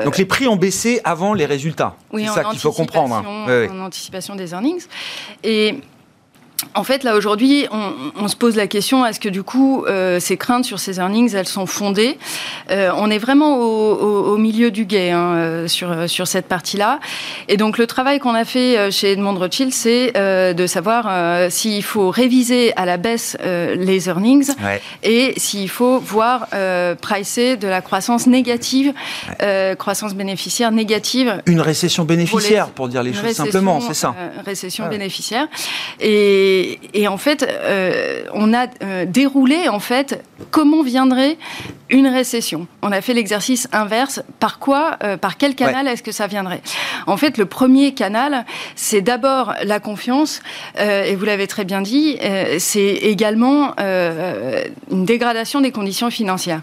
donc 0.03 0.17
les 0.17 0.25
prix 0.25 0.47
ont 0.47 0.55
baissé 0.55 1.01
avant 1.03 1.33
les 1.33 1.45
résultats. 1.45 1.95
Oui, 2.11 2.25
c'est 2.27 2.33
ça 2.33 2.43
qu'il 2.45 2.59
faut 2.59 2.71
comprendre. 2.71 3.15
Hein. 3.15 3.67
En 3.71 3.79
anticipation 3.81 4.35
des 4.35 4.51
earnings. 4.51 4.85
Et 5.43 5.75
en 6.73 6.83
fait, 6.83 7.03
là 7.03 7.15
aujourd'hui, 7.15 7.67
on, 7.71 8.27
se 8.27 8.35
pose 8.35 8.55
la 8.55 8.67
question 8.67 9.05
est-ce 9.05 9.19
que 9.19 9.29
du 9.29 9.43
coup, 9.43 9.85
euh, 9.85 10.19
ces 10.19 10.35
craintes 10.35 10.65
sur 10.65 10.79
ces 10.79 10.97
earnings, 10.97 11.33
elles 11.35 11.47
sont 11.47 11.65
fondées 11.65 12.17
euh, 12.71 12.91
On 12.97 13.09
est 13.09 13.17
vraiment 13.17 13.57
au, 13.57 14.37
milieu 14.37 14.71
du 14.71 14.85
guet 14.85 15.11
hein, 15.11 15.33
euh, 15.35 15.67
sur 15.67 16.09
sur 16.09 16.27
cette 16.27 16.47
partie-là. 16.47 16.99
Et 17.47 17.57
donc, 17.57 17.77
le 17.77 17.87
travail 17.87 18.19
qu'on 18.19 18.33
a 18.33 18.45
fait 18.45 18.91
chez 18.91 19.13
Edmond 19.13 19.35
Rothschild, 19.35 19.73
c'est 19.73 20.13
de 20.15 20.67
savoir 20.67 21.51
s'il 21.51 21.83
faut 21.83 22.09
réviser 22.09 22.75
à 22.75 22.85
la 22.85 22.97
baisse 22.97 23.37
les 23.43 24.07
earnings 24.07 24.51
et 25.03 25.33
s'il 25.37 25.69
faut 25.69 25.99
voir 25.99 26.47
pricer 27.01 27.57
de 27.57 27.67
la 27.67 27.81
croissance 27.81 28.27
négative, 28.27 28.93
croissance 29.77 30.13
bénéficiaire 30.13 30.71
négative. 30.71 31.41
Une 31.45 31.61
récession 31.61 32.03
bénéficiaire, 32.05 32.69
pour, 32.69 32.87
dire 32.87 33.03
les 33.03 33.13
choses 33.13 33.31
simplement, 33.31 33.79
c'est 33.81 33.93
ça. 33.93 34.15
récession 34.45 34.87
bénéficiaire 34.89 35.47
et 35.99 36.44
et, 36.93 37.07
en 37.07 37.17
fait, 37.17 37.43
euh, 37.43 38.23
on 38.33 38.53
a 38.53 38.67
euh, 38.83 39.05
déroulé 39.05 39.67
en 39.69 39.79
fait 39.79 40.23
comment 40.51 40.83
viendrait 40.83 41.37
une 41.89 42.07
récession. 42.07 42.67
On 42.81 42.91
a 42.91 43.01
fait 43.01 43.13
l'exercice 43.13 43.67
inverse. 43.71 44.21
Par 44.39 44.59
quoi, 44.59 44.97
euh, 45.03 45.17
par 45.17 45.37
quel 45.37 45.55
canal 45.55 45.87
est-ce 45.87 46.03
que 46.03 46.11
ça 46.11 46.27
viendrait? 46.27 46.61
En 47.07 47.17
fait, 47.17 47.37
le 47.37 47.45
premier 47.45 47.93
canal, 47.93 48.45
c'est 48.75 49.01
d'abord 49.01 49.53
la 49.63 49.79
confiance, 49.79 50.41
et 50.77 51.15
vous 51.15 51.25
l'avez 51.25 51.47
très 51.47 51.65
bien 51.65 51.81
dit, 51.81 52.17
c'est 52.57 52.93
également 52.93 53.75
une 53.77 55.05
dégradation 55.05 55.61
des 55.61 55.71
conditions 55.71 56.09
financières. 56.09 56.61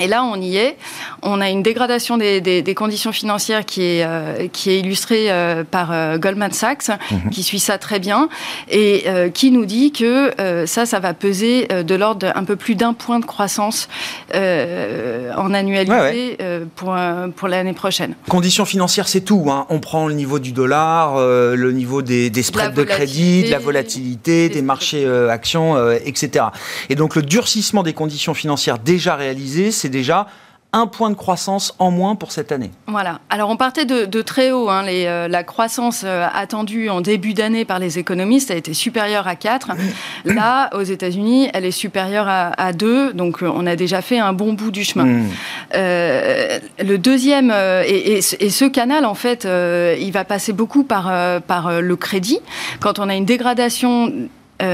Et 0.00 0.08
là, 0.08 0.24
on 0.24 0.40
y 0.40 0.56
est. 0.56 0.76
On 1.22 1.40
a 1.40 1.50
une 1.50 1.62
dégradation 1.62 2.16
des, 2.16 2.40
des, 2.40 2.62
des 2.62 2.74
conditions 2.74 3.12
financières 3.12 3.64
qui 3.64 3.82
est, 3.82 4.04
euh, 4.04 4.48
qui 4.52 4.70
est 4.70 4.80
illustrée 4.80 5.30
euh, 5.30 5.62
par 5.62 5.92
euh, 5.92 6.18
Goldman 6.18 6.52
Sachs, 6.52 6.88
mhm. 6.88 7.30
qui 7.30 7.42
suit 7.42 7.60
ça 7.60 7.78
très 7.78 8.00
bien, 8.00 8.28
et 8.68 9.04
qui 9.32 9.50
nous 9.50 9.66
dit 9.66 9.92
que 9.92 10.32
ça, 10.66 10.86
ça 10.86 10.98
va 10.98 11.14
peser 11.14 11.68
de 11.68 11.94
l'ordre 11.94 12.32
d'un 12.32 12.44
peu 12.44 12.56
plus 12.56 12.74
d'un 12.74 12.92
point 12.92 13.18
de 13.18 13.24
croissance 13.24 13.88
en 14.32 15.54
annualité 15.54 16.38
pour, 16.76 16.96
pour 17.36 17.48
l'année 17.48 17.72
prochaine. 17.72 18.14
Conditions 18.28 18.64
financières, 18.64 19.08
c'est 19.08 19.20
tout. 19.20 19.46
Hein. 19.48 19.66
On 19.68 19.80
prend 19.80 20.08
le 20.08 20.14
niveau 20.14 20.38
du 20.38 20.52
dollar, 20.52 21.18
le 21.18 21.72
niveau 21.72 22.02
des, 22.02 22.30
des 22.30 22.42
spreads 22.42 22.74
de 22.74 22.84
crédit, 22.84 23.44
de 23.44 23.50
la 23.50 23.58
volatilité, 23.58 24.48
des, 24.48 24.56
des 24.56 24.62
marchés 24.62 25.06
actions, 25.30 25.76
etc. 26.04 26.46
Et 26.88 26.94
donc, 26.94 27.16
le 27.16 27.22
durcissement 27.22 27.82
des 27.82 27.92
conditions 27.92 28.34
financières 28.34 28.78
déjà 28.78 29.14
réalisées, 29.16 29.70
c'est 29.84 29.90
déjà 29.90 30.26
un 30.72 30.86
point 30.86 31.10
de 31.10 31.14
croissance 31.14 31.74
en 31.78 31.90
moins 31.90 32.16
pour 32.16 32.32
cette 32.32 32.50
année. 32.50 32.70
Voilà. 32.86 33.20
Alors 33.28 33.50
on 33.50 33.56
partait 33.56 33.84
de, 33.84 34.22
très 34.22 34.50
haut. 34.50 34.70
Hein. 34.70 34.86
Euh, 34.88 35.28
la 35.28 35.44
croissance 35.44 36.02
euh, 36.04 36.26
attendue 36.34 36.88
en 36.88 37.02
début 37.02 37.34
d'année 37.34 37.66
par 37.66 37.78
les 37.78 37.98
économistes 37.98 38.50
a 38.50 38.54
été 38.54 38.72
supérieure 38.72 39.28
à 39.28 39.36
4. 39.36 39.72
Là, 40.24 40.70
aux 40.74 40.82
États-Unis, 40.82 41.50
elle 41.52 41.66
est 41.66 41.70
supérieure 41.70 42.26
à, 42.28 42.72
2. 42.72 43.12
Donc 43.12 43.42
euh, 43.42 43.50
on 43.54 43.66
a 43.66 43.76
déjà 43.76 44.00
fait 44.00 44.18
un 44.18 44.32
bon 44.32 44.54
bout 44.54 44.70
du 44.70 44.84
chemin. 44.84 45.04
Hmm. 45.04 45.28
le 45.74 46.96
deuxième, 46.96 47.52
et, 47.86 48.22
ce 48.22 48.64
canal, 48.64 49.04
en 49.04 49.14
fait, 49.14 49.44
il 49.44 50.10
va 50.12 50.24
passer 50.24 50.54
beaucoup 50.54 50.82
par, 50.82 51.40
par 51.42 51.82
le 51.82 51.96
crédit. 51.96 52.40
Quand 52.80 52.98
on 52.98 53.10
a 53.10 53.14
une 53.14 53.26
dégradation 53.26 54.12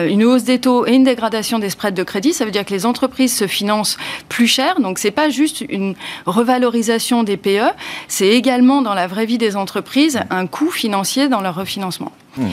une 0.09 0.25
hausse 0.25 0.45
des 0.45 0.59
taux 0.59 0.87
et 0.87 0.93
une 0.93 1.05
dégradation 1.05 1.59
des 1.59 1.71
spreads 1.71 1.95
de 1.95 2.03
crédit, 2.03 2.33
ça 2.33 2.45
veut 2.45 2.51
dire 2.51 2.65
que 2.65 2.73
les 2.73 2.87
entreprises 2.87 3.37
se 3.37 3.47
financent 3.47 3.97
plus 4.29 4.47
cher. 4.47 4.81
Donc 4.81 4.99
c'est 4.99 5.11
pas 5.11 5.31
juste 5.31 5.65
une 5.69 5.95
revalorisation 6.27 7.23
des 7.23 7.37
PE, 7.37 7.71
c'est 8.09 8.29
également 8.29 8.83
dans 8.83 8.95
la 8.95 9.07
vraie 9.07 9.27
vie 9.27 9.39
des 9.39 9.57
entreprises 9.57 10.21
un 10.31 10.47
coût 10.47 10.71
financier 10.71 11.29
dans 11.29 11.41
leur 11.41 11.55
refinancement. 11.55 12.13
Mmh. 12.37 12.47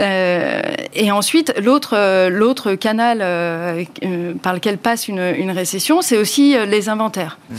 Euh, 0.00 0.60
et 0.94 1.10
ensuite, 1.10 1.54
l'autre 1.58 1.94
euh, 1.96 2.76
canal 2.76 3.18
par 4.42 4.54
lequel 4.54 4.78
passe 4.78 5.08
une, 5.08 5.34
une 5.38 5.50
récession, 5.50 6.02
c'est 6.02 6.18
aussi 6.18 6.56
les 6.66 6.88
inventaires. 6.88 7.38
Mmh. 7.50 7.54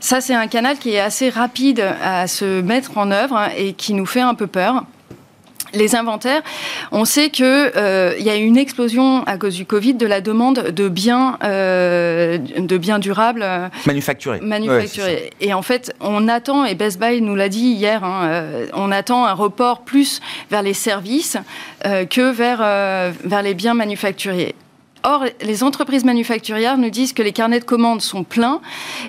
Ça, 0.00 0.20
c'est 0.20 0.34
un 0.34 0.48
canal 0.48 0.78
qui 0.78 0.90
est 0.90 1.00
assez 1.00 1.30
rapide 1.30 1.82
à 2.02 2.26
se 2.26 2.60
mettre 2.60 2.98
en 2.98 3.10
œuvre 3.10 3.48
et 3.56 3.72
qui 3.72 3.94
nous 3.94 4.04
fait 4.04 4.20
un 4.20 4.34
peu 4.34 4.46
peur 4.46 4.84
les 5.74 5.96
inventaires, 5.96 6.42
on 6.92 7.04
sait 7.04 7.30
qu'il 7.30 7.44
euh, 7.46 8.14
y 8.18 8.30
a 8.30 8.36
une 8.36 8.56
explosion 8.56 9.22
à 9.24 9.36
cause 9.38 9.54
du 9.54 9.66
Covid 9.66 9.94
de 9.94 10.06
la 10.06 10.20
demande 10.20 10.70
de 10.70 10.88
biens, 10.88 11.38
euh, 11.44 12.38
de 12.38 12.78
biens 12.78 12.98
durables 12.98 13.42
euh, 13.42 13.68
manufacturés. 13.86 14.40
manufacturés. 14.40 15.30
et 15.40 15.54
en 15.54 15.62
fait, 15.62 15.94
on 16.00 16.28
attend, 16.28 16.64
et 16.64 16.74
Best 16.74 16.98
Buy 16.98 17.20
nous 17.20 17.34
l'a 17.34 17.48
dit 17.48 17.70
hier, 17.70 18.04
hein, 18.04 18.42
on 18.74 18.90
attend 18.90 19.24
un 19.26 19.34
report 19.34 19.82
plus 19.82 20.20
vers 20.50 20.62
les 20.62 20.74
services 20.74 21.36
que 21.82 22.32
vers, 22.32 22.58
vers 23.24 23.42
les 23.42 23.54
biens 23.54 23.74
manufacturés. 23.74 24.54
Or, 25.06 25.26
les 25.42 25.62
entreprises 25.62 26.02
manufacturières 26.04 26.78
nous 26.78 26.88
disent 26.88 27.12
que 27.12 27.22
les 27.22 27.32
carnets 27.32 27.60
de 27.60 27.64
commandes 27.66 28.00
sont 28.00 28.24
pleins 28.24 28.62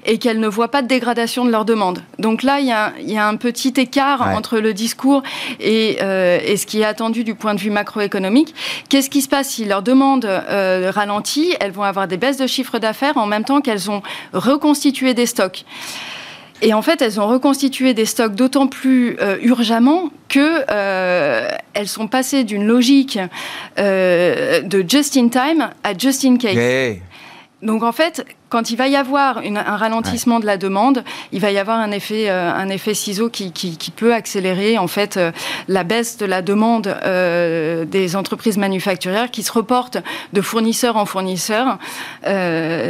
et 0.05 0.17
qu'elles 0.17 0.41
ne 0.41 0.47
voient 0.49 0.67
pas 0.67 0.81
de 0.81 0.87
dégradation 0.87 1.45
de 1.45 1.51
leurs 1.51 1.63
demandes. 1.63 2.03
Donc 2.19 2.43
là, 2.43 2.59
il 2.59 2.65
y 2.65 3.17
a, 3.17 3.27
un 3.27 3.37
petit 3.37 3.73
écart 3.77 4.21
entre 4.35 4.59
le 4.59 4.73
discours 4.73 5.23
euh, 5.61 6.39
et, 6.43 6.57
ce 6.57 6.65
qui 6.65 6.81
est 6.81 6.85
attendu 6.85 7.23
du 7.23 7.33
point 7.33 7.55
de 7.55 7.61
vue 7.61 7.69
macroéconomique. 7.69 8.53
Qu'est-ce 8.89 9.09
qui 9.09 9.21
se 9.21 9.29
passe 9.29 9.51
si 9.51 9.63
leurs 9.63 9.83
demandes 9.83 10.25
euh, 10.25 10.91
ralentissent? 10.93 11.55
Elles 11.61 11.71
vont 11.71 11.83
avoir 11.83 12.09
des 12.09 12.17
baisses 12.17 12.37
de 12.37 12.47
chiffre 12.47 12.77
d'affaires 12.77 13.15
en 13.15 13.25
même 13.25 13.45
temps 13.45 13.61
qu'elles 13.61 13.89
ont 13.89 14.01
reconstitué 14.33 15.13
des 15.13 15.25
stocks. 15.25 15.63
Et 16.61 16.73
en 16.73 16.81
fait, 16.81 17.01
elles 17.01 17.19
ont 17.19 17.27
reconstitué 17.27 17.93
des 17.93 18.05
stocks 18.05 18.33
d'autant 18.33 18.67
plus 18.67 19.17
euh, 19.19 19.37
urgemment 19.41 20.09
que 20.29 20.63
euh, 20.69 21.49
elles 21.73 21.87
sont 21.87 22.07
passées 22.07 22.43
d'une 22.43 22.65
logique 22.65 23.19
euh, 23.77 24.61
de 24.61 24.83
just 24.87 25.17
in 25.17 25.27
time 25.27 25.69
à 25.83 25.97
just 25.97 26.23
in 26.23 26.37
case. 26.37 26.97
Donc 27.61 27.83
en 27.83 27.91
fait, 27.91 28.25
quand 28.49 28.69
il 28.69 28.77
va 28.77 28.87
y 28.87 28.95
avoir 28.95 29.39
un 29.39 29.77
ralentissement 29.77 30.39
de 30.39 30.45
la 30.45 30.57
demande, 30.57 31.03
il 31.31 31.41
va 31.41 31.51
y 31.51 31.57
avoir 31.57 31.79
un 31.79 31.91
effet, 31.91 32.29
euh, 32.29 32.51
un 32.51 32.69
effet 32.69 32.93
ciseau 32.93 33.29
qui, 33.29 33.51
peut 33.95 34.13
accélérer 34.13 34.77
en 34.77 34.87
fait 34.87 35.17
euh, 35.17 35.31
la 35.67 35.83
baisse 35.83 36.17
de 36.17 36.25
la 36.25 36.41
demande 36.41 36.87
euh, 36.87 37.85
des 37.85 38.15
entreprises 38.15 38.57
manufacturières 38.57 39.31
qui 39.31 39.41
se 39.41 39.51
reportent 39.51 39.97
de 40.33 40.41
fournisseur 40.41 40.97
en 40.97 41.05
fournisseur 41.05 41.77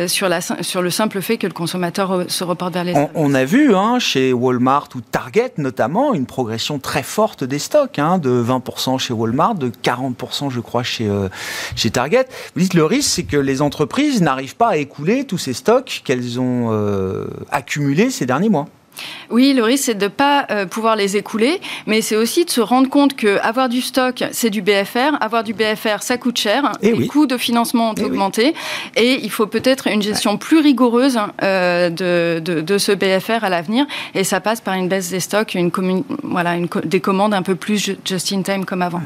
sur, 0.08 0.30
la, 0.30 0.42
sur 0.42 0.82
le 0.82 0.90
simple 0.90 1.22
fait 1.22 1.38
que 1.38 1.48
le 1.48 1.54
consommateur 1.54 2.26
se 2.28 2.44
reporte 2.44 2.74
vers 2.74 2.84
les. 2.84 2.96
On, 2.96 3.10
on 3.16 3.34
a 3.34 3.46
vu 3.46 3.76
hein, 3.76 4.00
chez 4.00 4.34
Walmart 4.34 4.90
ou 4.96 5.02
Target 5.02 5.54
notamment 5.58 6.14
une 6.14 6.26
progression 6.26 6.80
très 6.80 7.04
forte 7.04 7.44
des 7.44 7.60
stocks, 7.60 8.00
hein, 8.00 8.18
de 8.18 8.44
20% 8.44 9.00
chez 9.00 9.14
Walmart, 9.14 9.56
de 9.56 9.70
40% 9.70 10.50
je 10.50 10.60
crois 10.60 10.84
chez, 10.84 11.10
chez 11.76 11.92
Target. 11.92 12.26
Vous 12.56 12.62
dites 12.62 12.74
le 12.74 12.86
risque, 12.86 13.10
c'est 13.10 13.24
que 13.24 13.38
les 13.38 13.62
entreprises 13.62 14.22
n'arrivent 14.22 14.56
pas 14.56 14.70
à 14.70 14.78
écouler 14.78 15.26
tous 15.26 15.45
ces 15.46 15.54
stocks 15.54 16.02
qu'elles 16.04 16.40
ont 16.40 16.70
euh, 16.72 17.26
accumulés 17.52 18.10
ces 18.10 18.26
derniers 18.26 18.50
mois. 18.50 18.68
Oui, 19.30 19.52
le 19.54 19.62
risque, 19.62 19.84
c'est 19.88 19.94
de 19.96 20.06
ne 20.06 20.10
pas 20.10 20.46
euh, 20.52 20.66
pouvoir 20.66 20.96
les 20.96 21.18
écouler, 21.18 21.60
mais 21.86 22.00
c'est 22.02 22.16
aussi 22.16 22.46
de 22.46 22.50
se 22.50 22.62
rendre 22.62 22.88
compte 22.90 23.14
que 23.18 23.38
avoir 23.42 23.68
du 23.68 23.82
stock, 23.82 24.24
c'est 24.32 24.50
du 24.50 24.62
BFR. 24.62 25.18
Avoir 25.20 25.44
du 25.44 25.54
BFR, 25.54 26.02
ça 26.02 26.18
coûte 26.18 26.38
cher. 26.38 26.72
Et 26.82 26.92
les 26.94 26.98
oui. 27.00 27.08
coûts 27.08 27.26
de 27.28 27.36
financement 27.38 27.90
ont 27.90 27.94
Eh 27.98 28.02
oui. 28.04 28.08
augmenté. 28.08 28.54
Et 28.96 29.20
il 29.22 29.30
faut 29.30 29.48
peut-être 29.48 29.88
une 29.88 30.02
gestion 30.02 30.38
plus 30.38 30.60
rigoureuse 30.60 31.20
euh, 31.44 31.90
de, 31.90 32.40
de, 32.40 32.62
de 32.62 32.78
ce 32.78 32.94
BFR 32.94 33.44
à 33.44 33.50
l'avenir. 33.50 33.86
Et 34.14 34.24
ça 34.24 34.40
passe 34.40 34.62
par 34.62 34.76
une 34.76 34.88
baisse 34.88 35.10
des 35.10 35.20
stocks, 35.20 35.56
une 35.56 35.72
commun- 35.72 36.04
voilà, 36.24 36.56
une 36.56 36.70
co- 36.70 36.80
des 36.80 37.02
commandes 37.02 37.34
un 37.34 37.44
peu 37.44 37.56
plus 37.56 37.78
ju- 37.84 37.98
just-in-time 38.06 38.64
comme 38.64 38.82
avant. 38.82 39.02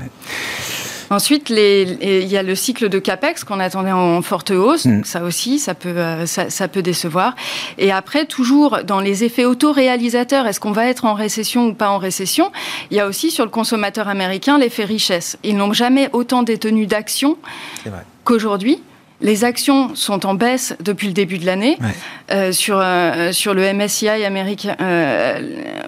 Ensuite, 1.10 1.50
il 1.50 2.28
y 2.28 2.38
a 2.38 2.43
le 2.43 2.56
cycle 2.56 2.89
de 2.89 3.00
capex 3.00 3.43
qu'on 3.43 3.60
attendait 3.60 3.91
en 3.91 4.22
forte 4.22 4.52
hausse. 4.52 4.86
Mm. 4.86 4.98
Donc 4.98 5.06
ça 5.06 5.24
aussi, 5.24 5.60
ça 5.60 5.74
peut, 5.74 5.89
euh, 5.89 6.26
ça, 6.26 6.50
ça 6.50 6.67
peut 6.67 6.82
décevoir. 6.82 7.36
Et 7.78 7.91
après, 7.91 8.26
toujours 8.26 8.80
dans 8.84 9.00
les 9.00 9.24
effets 9.24 9.45
autoréalisateurs, 9.45 10.45
est-ce 10.48 10.60
qu'on 10.60 10.72
va 10.72 10.86
être 10.86 11.06
en 11.06 11.13
récession 11.13 11.67
ou 11.67 11.74
pas 11.74 11.89
en 11.89 11.98
récession 11.98 12.52
Il 12.91 12.98
y 12.98 13.00
a 13.00 13.08
aussi 13.08 13.32
sur 13.32 13.45
le 13.45 13.52
consommateur 13.52 14.08
américain 14.08 14.58
l'effet 14.58 14.86
richesse. 14.86 15.38
Ils 15.43 15.58
n'ont 15.58 15.74
jamais 15.74 16.10
autant 16.13 16.43
détenu 16.43 16.86
d'actions 16.86 17.38
qu'aujourd'hui. 18.24 18.82
Les 19.21 19.43
actions 19.43 19.95
sont 19.95 20.25
en 20.25 20.34
baisse 20.34 20.75
depuis 20.82 21.08
le 21.08 21.13
début 21.13 21.39
de 21.39 21.45
l'année. 21.45 21.77
Ouais. 21.82 21.88
Euh, 22.32 22.51
sur, 22.53 22.79
euh, 22.79 23.32
sur 23.34 23.53
le 23.53 23.73
MSCI 23.73 24.08
américain, 24.08 24.75
euh, 24.79 25.41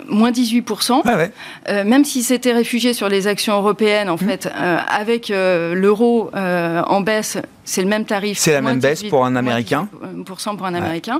moins 0.07 0.31
18%. 0.31 1.01
Ouais, 1.05 1.15
ouais. 1.15 1.31
Euh, 1.69 1.83
même 1.85 2.03
si 2.03 2.23
c'était 2.23 2.51
réfugié 2.51 2.93
sur 2.93 3.07
les 3.07 3.27
actions 3.27 3.55
européennes, 3.55 4.07
Mmh. 4.09 4.11
en 4.11 4.17
fait, 4.17 4.47
euh, 4.53 4.77
avec 4.89 5.29
l'euro 5.29 6.29
en 6.33 7.01
baisse, 7.01 7.37
c'est 7.63 7.81
le 7.81 7.87
même 7.87 8.05
tarif. 8.05 8.37
C'est 8.37 8.51
la 8.53 8.61
même 8.61 8.79
baisse 8.79 8.99
18 8.99 9.09
pour 9.09 9.25
un 9.25 9.35
Américain 9.35 9.87
18% 10.17 10.57
pour 10.57 10.65
un 10.65 10.71
Ouais. 10.73 10.79
Américain. 10.79 11.19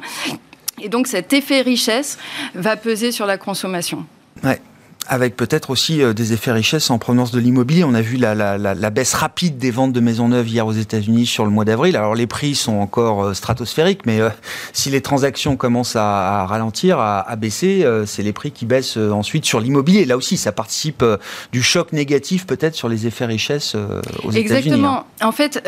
Et 0.81 0.89
donc 0.89 1.07
cet 1.07 1.31
effet 1.33 1.61
richesse 1.61 2.17
va 2.55 2.75
peser 2.75 3.11
sur 3.11 3.25
la 3.25 3.37
consommation. 3.37 4.05
Ouais. 4.43 4.59
Avec 5.07 5.35
peut-être 5.35 5.71
aussi 5.71 6.01
euh, 6.01 6.13
des 6.13 6.33
effets 6.33 6.51
richesse 6.51 6.89
en 6.89 6.97
provenance 6.97 7.31
de 7.31 7.39
l'immobilier. 7.39 7.83
On 7.83 7.93
a 7.93 8.01
vu 8.01 8.17
la, 8.17 8.89
baisse 8.91 9.13
rapide 9.13 9.57
des 9.57 9.71
ventes 9.71 9.93
de 9.93 9.99
maisons 9.99 10.29
neuves 10.29 10.47
hier 10.47 10.65
aux 10.65 10.73
États-Unis 10.73 11.25
sur 11.25 11.43
le 11.43 11.51
mois 11.51 11.65
d'avril. 11.65 11.97
Alors 11.97 12.15
les 12.15 12.27
prix 12.27 12.55
sont 12.55 12.73
encore 12.73 13.23
euh, 13.23 13.33
stratosphériques, 13.33 14.05
mais 14.05 14.21
euh, 14.21 14.29
si 14.73 14.89
les 14.89 15.01
transactions 15.01 15.57
commencent 15.57 15.95
à, 15.95 16.45
ralentir, 16.45 16.99
à, 16.99 17.35
baisser, 17.35 17.85
c'est 18.05 18.23
les 18.23 18.33
prix 18.33 18.51
qui 18.51 18.65
baissent 18.65 18.97
ensuite 18.97 19.45
sur 19.45 19.59
l'immobilier. 19.59 20.05
Là 20.05 20.17
aussi, 20.17 20.37
ça 20.37 20.51
participe 20.51 21.03
du 21.51 21.63
choc 21.63 21.91
négatif 21.91 22.45
peut-être 22.45 22.75
sur 22.75 22.89
les 22.89 23.07
effets 23.07 23.25
richesse 23.25 23.75
aux 23.75 24.31
États-Unis. 24.31 24.35
hein. 24.35 24.39
Exactement. 24.39 25.05
En 25.21 25.31
fait, 25.31 25.63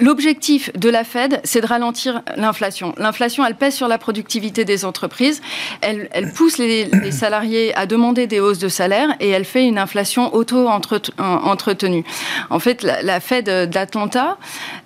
l'objectif 0.00 0.70
de 0.76 0.88
la 0.88 1.04
Fed, 1.04 1.40
c'est 1.44 1.60
de 1.60 1.66
ralentir 1.66 2.22
l'inflation. 2.36 2.94
L'inflation, 2.96 3.44
elle 3.44 3.54
pèse 3.54 3.74
sur 3.74 3.88
la 3.88 3.98
productivité 3.98 4.64
des 4.64 4.84
entreprises, 4.84 5.40
elle, 5.80 6.08
elle 6.12 6.32
pousse 6.32 6.58
les, 6.58 6.86
salariés 7.10 7.74
à 7.76 7.86
demander 7.86 8.26
des 8.26 8.40
hausses 8.40 8.58
de 8.58 8.68
salaire 8.68 9.14
et 9.20 9.28
elle 9.28 9.44
fait 9.44 9.64
une 9.64 9.78
inflation 9.78 10.34
auto-entretenue. 10.34 12.04
En 12.50 12.58
fait, 12.58 12.82
la, 12.82 13.02
la 13.02 13.20
Fed 13.20 13.48
d'Atlanta, 13.70 14.38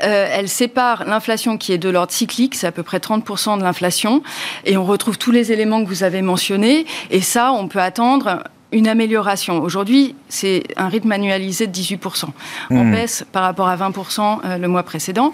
euh, 0.03 0.29
elle 0.31 0.49
sépare 0.49 1.05
l'inflation 1.05 1.57
qui 1.57 1.73
est 1.73 1.79
de 1.79 1.89
l'ordre 1.89 2.13
cyclique, 2.13 2.55
c'est 2.55 2.67
à 2.67 2.73
peu 2.73 2.83
près 2.83 2.99
30% 2.99 3.59
de 3.59 3.63
l'inflation, 3.63 4.23
et 4.65 4.77
on 4.77 4.85
retrouve 4.85 5.19
tous 5.19 5.31
les 5.31 5.53
éléments 5.53 5.83
que 5.83 5.89
vous 5.89 6.05
avez 6.05 6.23
mentionnés, 6.23 6.87
et 7.11 7.21
ça, 7.21 7.53
on 7.53 7.69
peut 7.69 7.81
attendre 7.81 8.45
une 8.73 8.89
amélioration. 8.89 9.63
Aujourd'hui, 9.63 10.15
c'est 10.29 10.63
un 10.77 10.89
rythme 10.89 11.13
annualisé 11.13 11.67
de 11.67 11.73
18%, 11.73 12.25
en 12.25 12.31
Mmh. 12.71 12.93
baisse 12.93 13.25
par 13.33 13.43
rapport 13.43 13.69
à 13.69 13.77
20% 13.77 14.41
euh, 14.45 14.59
le 14.59 14.69
mois 14.69 14.83
précédent. 14.83 15.33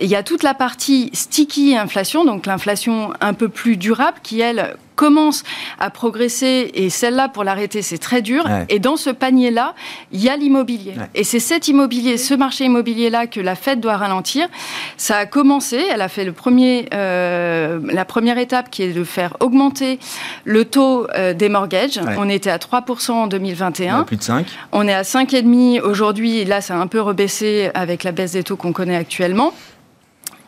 Et 0.00 0.04
il 0.04 0.10
y 0.10 0.16
a 0.16 0.22
toute 0.22 0.42
la 0.42 0.54
partie 0.54 1.10
sticky 1.12 1.76
inflation, 1.76 2.24
donc 2.24 2.46
l'inflation 2.46 3.12
un 3.20 3.34
peu 3.34 3.48
plus 3.48 3.76
durable, 3.76 4.18
qui, 4.22 4.40
elle, 4.40 4.76
commence 4.96 5.44
à 5.78 5.90
progresser, 5.90 6.70
et 6.74 6.90
celle-là, 6.90 7.28
pour 7.28 7.44
l'arrêter, 7.44 7.82
c'est 7.82 7.98
très 7.98 8.22
dur. 8.22 8.44
Ouais. 8.46 8.64
Et 8.68 8.78
dans 8.78 8.96
ce 8.96 9.10
panier-là, 9.10 9.74
il 10.10 10.20
y 10.20 10.28
a 10.28 10.36
l'immobilier. 10.36 10.94
Ouais. 10.96 11.08
Et 11.14 11.22
c'est 11.22 11.38
cet 11.38 11.68
immobilier, 11.68 12.16
ce 12.16 12.34
marché 12.34 12.64
immobilier-là 12.64 13.26
que 13.26 13.38
la 13.40 13.54
Fed 13.54 13.78
doit 13.80 13.96
ralentir. 13.96 14.48
Ça 14.96 15.18
a 15.18 15.26
commencé, 15.26 15.84
elle 15.92 16.00
a 16.00 16.08
fait 16.08 16.24
le 16.24 16.32
premier, 16.32 16.88
euh, 16.94 17.78
la 17.84 18.04
première 18.04 18.38
étape 18.38 18.70
qui 18.70 18.82
est 18.82 18.92
de 18.92 19.04
faire 19.04 19.36
augmenter 19.40 19.98
le 20.44 20.64
taux 20.64 21.06
euh, 21.14 21.34
des 21.34 21.48
mortgages. 21.48 21.98
Ouais. 21.98 22.14
On 22.18 22.28
était 22.28 22.50
à 22.50 22.58
3% 22.58 23.12
en 23.12 23.16
On 23.16 23.24
a 23.24 23.28
2021. 23.28 24.04
plus 24.04 24.16
de 24.16 24.22
5. 24.22 24.46
On 24.72 24.88
est 24.88 24.94
à 24.94 25.02
5,5 25.02 25.80
aujourd'hui. 25.82 26.44
Là, 26.44 26.60
ça 26.60 26.74
a 26.74 26.78
un 26.78 26.86
peu 26.86 27.00
rebaissé 27.00 27.70
avec 27.74 28.02
la 28.02 28.12
baisse 28.12 28.32
des 28.32 28.42
taux 28.42 28.56
qu'on 28.56 28.72
connaît 28.72 28.96
actuellement. 28.96 29.52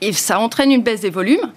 Et 0.01 0.13
ça 0.13 0.41
entraîne 0.41 0.73
une 0.73 0.83
baisse 0.83 1.01
des 1.01 1.11
volumes. 1.11 1.53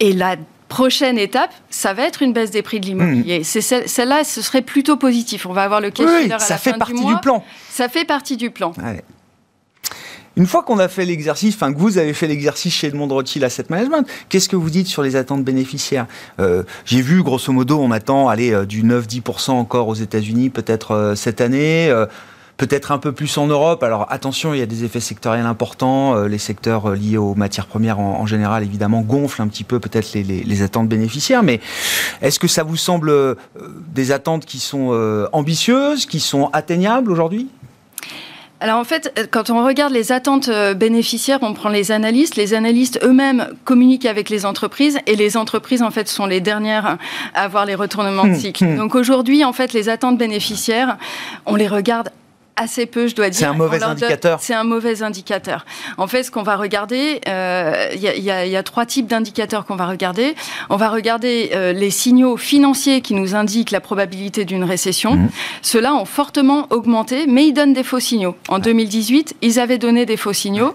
Et 0.00 0.12
la 0.12 0.36
prochaine 0.68 1.18
étape, 1.18 1.50
ça 1.70 1.92
va 1.94 2.04
être 2.04 2.22
une 2.22 2.32
baisse 2.32 2.50
des 2.50 2.62
prix 2.62 2.80
de 2.80 2.86
l'immobilier. 2.86 3.44
C'est 3.44 3.60
celle- 3.60 3.88
Celle-là, 3.88 4.24
ce 4.24 4.42
serait 4.42 4.62
plutôt 4.62 4.96
positif. 4.96 5.46
On 5.46 5.52
va 5.52 5.62
avoir 5.62 5.80
le 5.80 5.90
cash 5.90 6.06
Oui, 6.06 6.32
à 6.32 6.38
ça 6.38 6.54
la 6.54 6.58
fait 6.58 6.70
fin 6.72 6.78
partie 6.78 7.04
du 7.04 7.16
plan. 7.22 7.44
Ça 7.70 7.88
fait 7.88 8.04
partie 8.04 8.36
du 8.36 8.50
plan. 8.50 8.72
Ouais. 8.82 9.02
Une 10.36 10.46
fois 10.48 10.64
qu'on 10.64 10.80
a 10.80 10.88
fait 10.88 11.04
l'exercice, 11.04 11.54
enfin 11.54 11.72
que 11.72 11.78
vous 11.78 11.96
avez 11.96 12.12
fait 12.12 12.26
l'exercice 12.26 12.74
chez 12.74 12.88
Edmond 12.88 13.06
Rothschild 13.06 13.44
Asset 13.44 13.66
Management, 13.68 14.04
qu'est-ce 14.28 14.48
que 14.48 14.56
vous 14.56 14.68
dites 14.70 14.88
sur 14.88 15.02
les 15.02 15.14
attentes 15.14 15.44
bénéficiaires? 15.44 16.06
Euh, 16.40 16.64
J'ai 16.84 17.02
vu, 17.02 17.22
grosso 17.22 17.52
modo, 17.52 17.78
on 17.80 17.92
attend 17.92 18.28
aller 18.28 18.52
euh, 18.52 18.66
du 18.66 18.82
9-10% 18.82 19.52
encore 19.52 19.86
aux 19.86 19.94
États-Unis, 19.94 20.50
peut-être 20.50 20.90
euh, 20.90 21.14
cette 21.14 21.40
année. 21.40 21.88
euh, 21.88 22.06
Peut-être 22.56 22.92
un 22.92 22.98
peu 22.98 23.10
plus 23.10 23.36
en 23.36 23.48
Europe. 23.48 23.82
Alors 23.82 24.06
attention, 24.10 24.54
il 24.54 24.60
y 24.60 24.62
a 24.62 24.66
des 24.66 24.84
effets 24.84 25.00
sectoriels 25.00 25.44
importants. 25.46 26.14
Euh, 26.14 26.28
les 26.28 26.38
secteurs 26.38 26.90
euh, 26.90 26.94
liés 26.94 27.16
aux 27.16 27.34
matières 27.34 27.66
premières 27.66 27.98
en, 27.98 28.20
en 28.20 28.26
général, 28.26 28.62
évidemment, 28.62 29.00
gonflent 29.00 29.42
un 29.42 29.48
petit 29.48 29.64
peu 29.64 29.80
peut-être 29.80 30.12
les, 30.12 30.22
les- 30.22 30.44
les 30.44 30.62
attentes 30.62 30.88
bénéficiaires. 30.88 31.42
Mais 31.42 31.60
est-ce 32.22 32.38
que 32.38 32.46
ça 32.46 32.62
vous 32.62 32.76
semble 32.76 33.10
euh, 33.10 33.34
des 33.92 34.12
attentes 34.12 34.44
qui 34.46 34.60
sont 34.60 34.92
ambitieuses, 35.32 36.06
qui 36.06 36.20
sont 36.20 36.48
atteignables 36.52 37.10
aujourd'hui? 37.10 37.48
Alors 38.60 38.78
en 38.78 38.84
fait, 38.84 39.28
quand 39.30 39.50
on 39.50 39.62
regarde 39.66 39.92
les 39.92 40.10
attentes 40.12 40.48
bénéficiaires, 40.76 41.40
on 41.42 41.52
prend 41.54 41.68
les 41.68 41.90
analystes. 41.92 42.36
Les 42.36 42.54
analystes 42.54 42.98
eux-mêmes 43.02 43.48
communiquent 43.64 44.06
avec 44.06 44.30
les 44.30 44.46
entreprises 44.46 44.98
et 45.06 45.16
les 45.16 45.36
entreprises 45.36 45.82
en 45.82 45.90
fait 45.90 46.08
sont 46.08 46.24
les 46.26 46.40
dernières 46.40 46.98
à 47.34 47.42
avoir 47.42 47.66
les 47.66 47.74
retournements 47.74 48.24
de 48.24 48.30
Hmm, 48.30 48.34
cycle. 48.36 48.64
hmm. 48.64 48.76
Donc 48.76 48.94
aujourd'hui, 48.94 49.44
en 49.44 49.52
fait, 49.52 49.72
les 49.72 49.88
attentes 49.88 50.16
bénéficiaires, 50.18 50.96
on 51.46 51.56
les 51.56 51.68
regarde 51.68 52.10
assez 52.56 52.86
peu, 52.86 53.08
je 53.08 53.14
dois 53.16 53.30
dire. 53.30 53.38
C'est 53.40 53.44
un 53.46 53.52
mauvais 53.54 53.82
indicateur. 53.82 54.38
C'est 54.40 54.54
un 54.54 54.62
mauvais 54.64 55.02
indicateur. 55.02 55.64
En 55.98 56.06
fait, 56.06 56.22
ce 56.22 56.30
qu'on 56.30 56.42
va 56.44 56.56
regarder, 56.56 57.20
euh, 57.26 57.88
il 57.94 58.00
y, 58.00 58.06
a- 58.08 58.14
il 58.14 58.22
y 58.22 58.30
a- 58.30 58.46
il 58.46 58.52
y 58.52 58.56
a 58.56 58.62
trois 58.62 58.86
types 58.86 59.06
d'indicateurs 59.08 59.66
qu'on 59.66 59.74
va 59.76 59.86
regarder. 59.86 60.34
On 60.70 60.76
va 60.76 60.88
regarder 60.88 61.50
euh, 61.54 61.72
les 61.72 61.90
signaux 61.90 62.36
financiers 62.36 63.00
qui 63.00 63.14
nous 63.14 63.34
indiquent 63.34 63.72
la 63.72 63.80
probabilité 63.80 64.44
d'une 64.44 64.62
récession. 64.62 65.14
Mhm. 65.16 65.28
Ceux-là 65.62 65.94
ont 65.94 66.04
fortement 66.04 66.66
augmenté, 66.70 67.26
mais 67.26 67.46
ils 67.46 67.52
donnent 67.52 67.72
des 67.72 67.82
faux 67.82 68.00
signaux. 68.00 68.36
En 68.48 68.60
2018, 68.60 69.34
ils 69.42 69.58
avaient 69.58 69.78
donné 69.78 70.06
des 70.06 70.16
faux 70.16 70.32
signaux. 70.32 70.74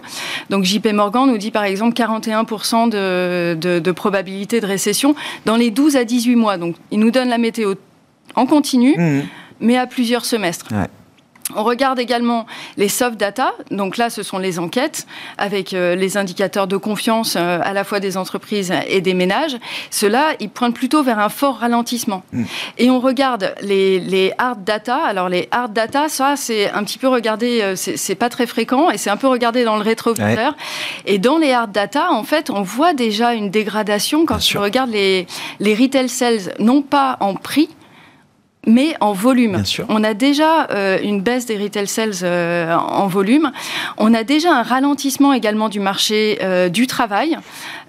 Donc 0.50 0.64
JP 0.64 0.88
Morgan 0.92 1.26
nous 1.26 1.38
dit 1.38 1.50
par 1.50 1.64
exemple 1.64 1.94
41% 1.94 2.88
de, 2.90 3.54
de, 3.54 3.78
de 3.78 3.92
probabilité 3.92 4.60
de 4.60 4.66
récession 4.66 5.14
dans 5.46 5.56
les 5.56 5.70
12 5.70 5.96
à 5.96 6.04
18 6.04 6.36
mois. 6.36 6.58
Donc 6.58 6.76
ils 6.90 6.98
nous 6.98 7.10
donnent 7.10 7.30
la 7.30 7.38
météo 7.38 7.74
en 8.34 8.44
continu, 8.46 8.94
Mmh. 8.98 9.20
mais 9.60 9.76
à 9.78 9.86
plusieurs 9.86 10.24
semestres. 10.24 10.66
Ouais. 10.72 10.86
On 11.56 11.64
regarde 11.64 11.98
également 11.98 12.46
les 12.76 12.88
soft 12.88 13.16
data. 13.16 13.52
Donc 13.70 13.96
là, 13.96 14.10
ce 14.10 14.22
sont 14.22 14.38
les 14.38 14.58
enquêtes 14.58 15.06
avec 15.38 15.74
euh, 15.74 15.94
les 15.94 16.16
indicateurs 16.16 16.66
de 16.66 16.76
confiance 16.76 17.36
euh, 17.36 17.60
à 17.62 17.72
la 17.72 17.84
fois 17.84 18.00
des 18.00 18.16
entreprises 18.16 18.72
et 18.88 19.00
des 19.00 19.14
ménages. 19.14 19.56
Ceux-là, 19.90 20.34
ils 20.40 20.50
pointent 20.50 20.74
plutôt 20.74 21.02
vers 21.02 21.18
un 21.18 21.28
fort 21.28 21.58
ralentissement. 21.58 22.22
Mm. 22.32 22.44
Et 22.78 22.90
on 22.90 23.00
regarde 23.00 23.54
les, 23.62 24.00
les 24.00 24.32
hard 24.38 24.64
data. 24.64 24.96
Alors 24.96 25.28
les 25.28 25.48
hard 25.50 25.72
data, 25.72 26.08
ça, 26.08 26.36
c'est 26.36 26.70
un 26.70 26.84
petit 26.84 26.98
peu 26.98 27.08
regardé, 27.08 27.60
euh, 27.62 27.74
c'est 27.76 28.14
pas 28.14 28.28
très 28.28 28.46
fréquent 28.46 28.90
et 28.90 28.98
c'est 28.98 29.10
un 29.10 29.16
peu 29.16 29.28
regardé 29.28 29.64
dans 29.64 29.76
le 29.76 29.82
rétroviseur. 29.82 30.54
Et 31.06 31.18
dans 31.18 31.38
les 31.38 31.52
hard 31.52 31.72
data, 31.72 32.12
en 32.12 32.24
fait, 32.24 32.50
on 32.50 32.62
voit 32.62 32.94
déjà 32.94 33.34
une 33.34 33.50
dégradation 33.50 34.24
quand 34.26 34.34
Bien 34.34 34.40
sûr. 34.40 34.60
on 34.60 34.64
regarde 34.64 34.90
les, 34.90 35.26
les 35.58 35.74
retail 35.74 36.08
sales, 36.08 36.54
non 36.58 36.82
pas 36.82 37.16
en 37.20 37.34
prix, 37.34 37.68
mais 38.66 38.94
en 39.00 39.12
volume. 39.12 39.52
Bien 39.52 39.64
sûr. 39.64 39.86
On 39.88 40.04
a 40.04 40.14
déjà 40.14 40.66
euh, 40.70 40.98
une 41.02 41.22
baisse 41.22 41.46
des 41.46 41.56
retail 41.56 41.86
sales 41.86 42.12
euh, 42.22 42.74
en 42.74 43.06
volume. 43.06 43.52
On 43.96 44.12
a 44.12 44.22
déjà 44.22 44.52
un 44.52 44.62
ralentissement 44.62 45.32
également 45.32 45.68
du 45.68 45.80
marché 45.80 46.38
euh, 46.42 46.68
du 46.68 46.86
travail. 46.86 47.38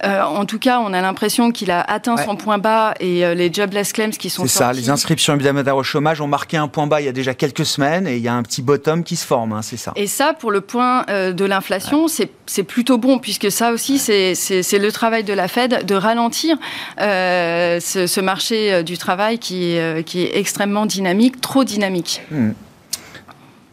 Euh, 0.04 0.22
en 0.22 0.46
tout 0.46 0.60
cas, 0.60 0.80
on 0.80 0.94
a 0.94 1.02
l'impression 1.02 1.52
qu'il 1.52 1.70
a 1.72 1.82
atteint 1.82 2.16
Ouais. 2.16 2.26
son 2.26 2.36
point 2.36 2.58
bas 2.58 2.94
et 3.00 3.26
euh, 3.26 3.34
les 3.34 3.54
jobless 3.54 3.94
claims 3.94 4.10
qui 4.12 4.30
sont 4.30 4.44
C'est 4.44 4.58
ça, 4.60 4.74
les 4.74 4.90
inscriptions 4.90 5.34
hebdomadaires 5.34 5.78
au 5.78 5.84
chômage 5.84 6.20
ont 6.22 6.28
marqué 6.28 6.58
un 6.58 6.68
point 6.68 6.88
bas 6.88 7.02
il 7.02 7.06
y 7.06 7.10
a 7.10 7.12
déjà 7.12 7.34
quelques 7.34 7.66
semaines 7.66 8.08
et 8.08 8.18
il 8.18 8.22
y 8.24 8.28
a 8.28 8.34
un 8.34 8.44
petit 8.44 8.62
bottom 8.62 9.04
qui 9.04 9.16
se 9.16 9.26
forme, 9.26 9.54
hein, 9.54 9.62
c'est 9.62 9.78
ça. 9.78 9.92
Et 9.96 10.08
ça, 10.08 10.34
pour 10.34 10.52
le 10.52 10.62
point 10.62 11.06
euh, 11.10 11.32
de 11.34 11.46
l'inflation, 11.46 12.08
c'est 12.08 12.30
c'est 12.48 12.64
plutôt 12.64 12.98
bon, 12.98 13.18
puisque 13.20 13.50
ça 13.50 13.72
aussi, 13.72 13.98
c'est- 13.98 14.34
le 14.78 14.92
travail 14.92 15.24
de 15.24 15.32
la 15.32 15.48
Fed 15.48 15.86
de 15.86 15.96
ralentir 15.96 16.58
ce, 16.98 18.06
ce 18.08 18.20
marché 18.20 18.84
du 18.84 18.98
travail 18.98 19.40
qui, 19.40 19.74
est, 19.76 20.04
qui 20.06 20.24
est 20.24 20.38
extrêmement 20.38 20.86
dynamique, 20.86 21.40
trop 21.40 21.64
dynamique. 21.64 22.22
Hmm. 22.32 22.52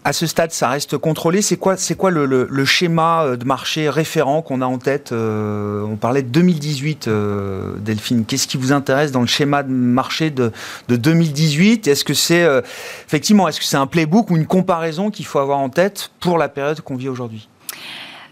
À 0.09 0.15
ce 0.15 0.27
stade, 0.27 0.53
ça 0.53 0.71
reste 0.71 0.97
contrôlé. 0.97 1.43
C'est 1.43 1.59
quoi, 1.59 1.77
c'est 1.77 1.95
quoi 1.95 2.11
le, 2.11 2.65
schéma 2.65 3.37
de 3.37 3.45
marché 3.45 3.91
référent 3.91 4.41
qu'on 4.41 4.63
a 4.63 4.65
en 4.65 4.79
tête 4.79 5.13
On 5.13 5.99
parlait 6.01 6.23
de 6.23 6.29
2018, 6.29 7.11
Delphine. 7.81 8.25
Qu'est-ce 8.25 8.49
qui 8.49 8.57
vous 8.57 8.73
intéresse 8.73 9.13
dans 9.13 9.21
le 9.21 9.27
schéma 9.27 9.63
de 9.63 9.71
marché 9.71 10.31
de, 10.31 10.51
de 10.89 10.97
2018 10.97 11.89
Est-ce 11.89 12.07
que 12.07 12.15
c'est 12.15 12.47
effectivement, 13.07 13.49
est-ce 13.49 13.61
que 13.61 13.67
c'est 13.67 13.77
un 13.77 13.87
playbook 13.87 14.31
ou 14.31 14.39
une 14.39 14.47
comparaison 14.47 15.11
qu'il 15.11 15.27
faut 15.27 15.41
avoir 15.41 15.59
en 15.59 15.69
tête 15.69 16.11
pour 16.21 16.39
la 16.39 16.49
période 16.49 16.81
qu'on 16.81 16.97
vit 16.97 17.11
aujourd'hui? 17.11 17.47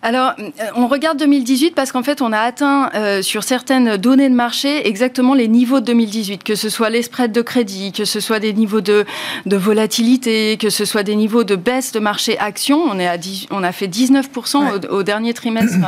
Alors, 0.02 0.34
euh, 0.38 0.50
on 0.76 0.86
regarde 0.86 1.18
2018 1.18 1.74
parce 1.74 1.90
qu'en 1.90 2.02
fait, 2.02 2.20
on 2.22 2.32
a 2.32 2.38
atteint 2.38 2.90
euh, 2.94 3.22
sur 3.22 3.42
certaines 3.42 3.96
données 3.96 4.28
de 4.28 4.34
marché 4.34 4.86
exactement 4.86 5.34
les 5.34 5.48
niveaux 5.48 5.80
de 5.80 5.86
2018, 5.86 6.44
que 6.44 6.54
ce 6.54 6.68
soit 6.68 6.90
les 6.90 7.02
spreads 7.02 7.32
de 7.32 7.42
crédit, 7.42 7.92
que 7.92 8.04
ce 8.04 8.20
soit 8.20 8.38
des 8.38 8.52
niveaux 8.52 8.80
de, 8.80 9.04
de 9.46 9.56
volatilité, 9.56 10.58
que 10.58 10.70
ce 10.70 10.84
soit 10.84 11.02
des 11.02 11.16
niveaux 11.16 11.44
de 11.44 11.56
baisse 11.56 11.92
de 11.92 11.98
marché 11.98 12.38
action. 12.38 12.82
On, 12.84 12.98
est 12.98 13.06
à 13.06 13.16
on 13.50 13.62
a 13.62 13.72
fait 13.72 13.88
19% 13.88 14.86
au, 14.88 15.02
dernier 15.02 15.34
trimestre 15.34 15.78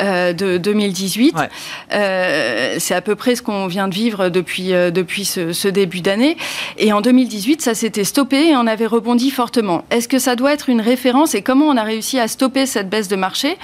euh, 0.00 0.32
de 0.32 0.56
2018. 0.56 1.36
C'est 1.90 2.94
à 2.94 3.00
peu 3.00 3.14
près 3.14 3.36
ce 3.36 3.42
qu'on 3.42 3.66
vient 3.66 3.88
de 3.88 3.94
vivre 3.94 4.28
depuis, 4.28 4.70
depuis 4.70 5.24
ce, 5.24 5.52
ce 5.52 5.68
début 5.68 6.00
d'année. 6.00 6.36
Et 6.78 6.92
en 6.92 7.00
2018, 7.00 7.62
ça 7.62 7.74
s'était 7.74 8.04
stoppé 8.04 8.48
et 8.48 8.56
on 8.56 8.66
avait 8.66 8.86
rebondi 8.86 9.30
fortement. 9.30 9.84
Est-ce 9.90 10.08
que 10.08 10.18
ça 10.18 10.36
doit 10.36 10.52
être 10.52 10.68
une 10.68 10.80
référence 10.80 11.34
et 11.34 11.42
comment 11.42 11.66
on 11.66 11.76
a 11.76 11.82
réussi 11.82 12.18
à 12.18 12.28
stopper 12.28 12.66
cette 12.66 12.88
baisse 12.88 13.08
de 13.08 13.16
marché 13.16 13.25
marché. 13.26 13.58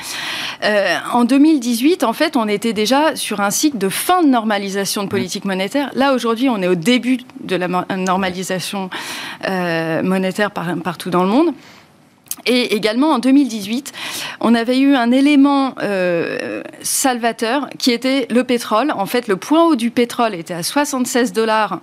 Euh, 0.65 0.97
en 1.13 1.25
2018, 1.25 2.03
en 2.03 2.13
fait, 2.13 2.37
on 2.37 2.49
était 2.49 2.73
déjà 2.73 3.15
sur 3.15 3.41
un 3.41 3.51
cycle 3.51 3.79
de 3.79 3.89
fin 3.89 4.25
de 4.25 4.29
normalisation 4.29 5.05
de 5.05 5.09
politique 5.09 5.45
monétaire. 5.45 5.91
Là, 5.95 6.15
aujourd'hui, 6.15 6.49
on 6.49 6.61
est 6.63 6.67
au 6.67 6.75
début 6.75 7.19
de 7.45 7.55
la 7.55 7.69
normalisation 7.97 8.91
euh, 9.49 10.03
monétaire 10.03 10.51
partout 10.51 11.11
dans 11.11 11.23
le 11.23 11.29
monde. 11.29 11.55
Et 12.47 12.75
également 12.75 13.11
en 13.11 13.19
2018, 13.19 13.93
on 14.41 14.55
avait 14.55 14.79
eu 14.79 14.95
un 14.95 15.13
élément 15.13 15.75
euh, 15.83 16.63
salvateur 16.83 17.69
qui 17.79 17.93
était 17.93 18.27
le 18.31 18.45
pétrole. 18.45 18.93
En 18.97 19.07
fait, 19.07 19.29
le 19.29 19.37
point 19.37 19.65
haut 19.65 19.77
du 19.77 19.91
pétrole 19.91 20.35
était 20.35 20.55
à 20.55 20.63
76 20.63 21.33
dollars 21.33 21.81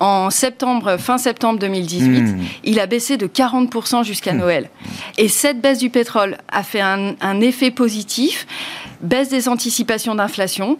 en 0.00 0.30
septembre, 0.30 0.96
fin 0.96 1.18
septembre 1.18 1.58
2018. 1.58 2.20
Hmm. 2.20 2.38
Il 2.64 2.80
a 2.80 2.86
baissé 2.86 3.16
de 3.16 3.26
40% 3.26 4.04
jusqu'à 4.04 4.32
hmm. 4.32 4.38
Noël. 4.38 4.70
Et 5.18 5.28
cette 5.28 5.60
baisse 5.60 5.78
du 5.78 5.90
pétrole 5.90 6.38
a 6.48 6.62
fait 6.62 6.80
un, 6.80 7.14
un 7.20 7.40
effet 7.40 7.70
positif 7.70 8.46
baisse 9.00 9.28
des 9.28 9.48
anticipations 9.48 10.14
d'inflation, 10.14 10.78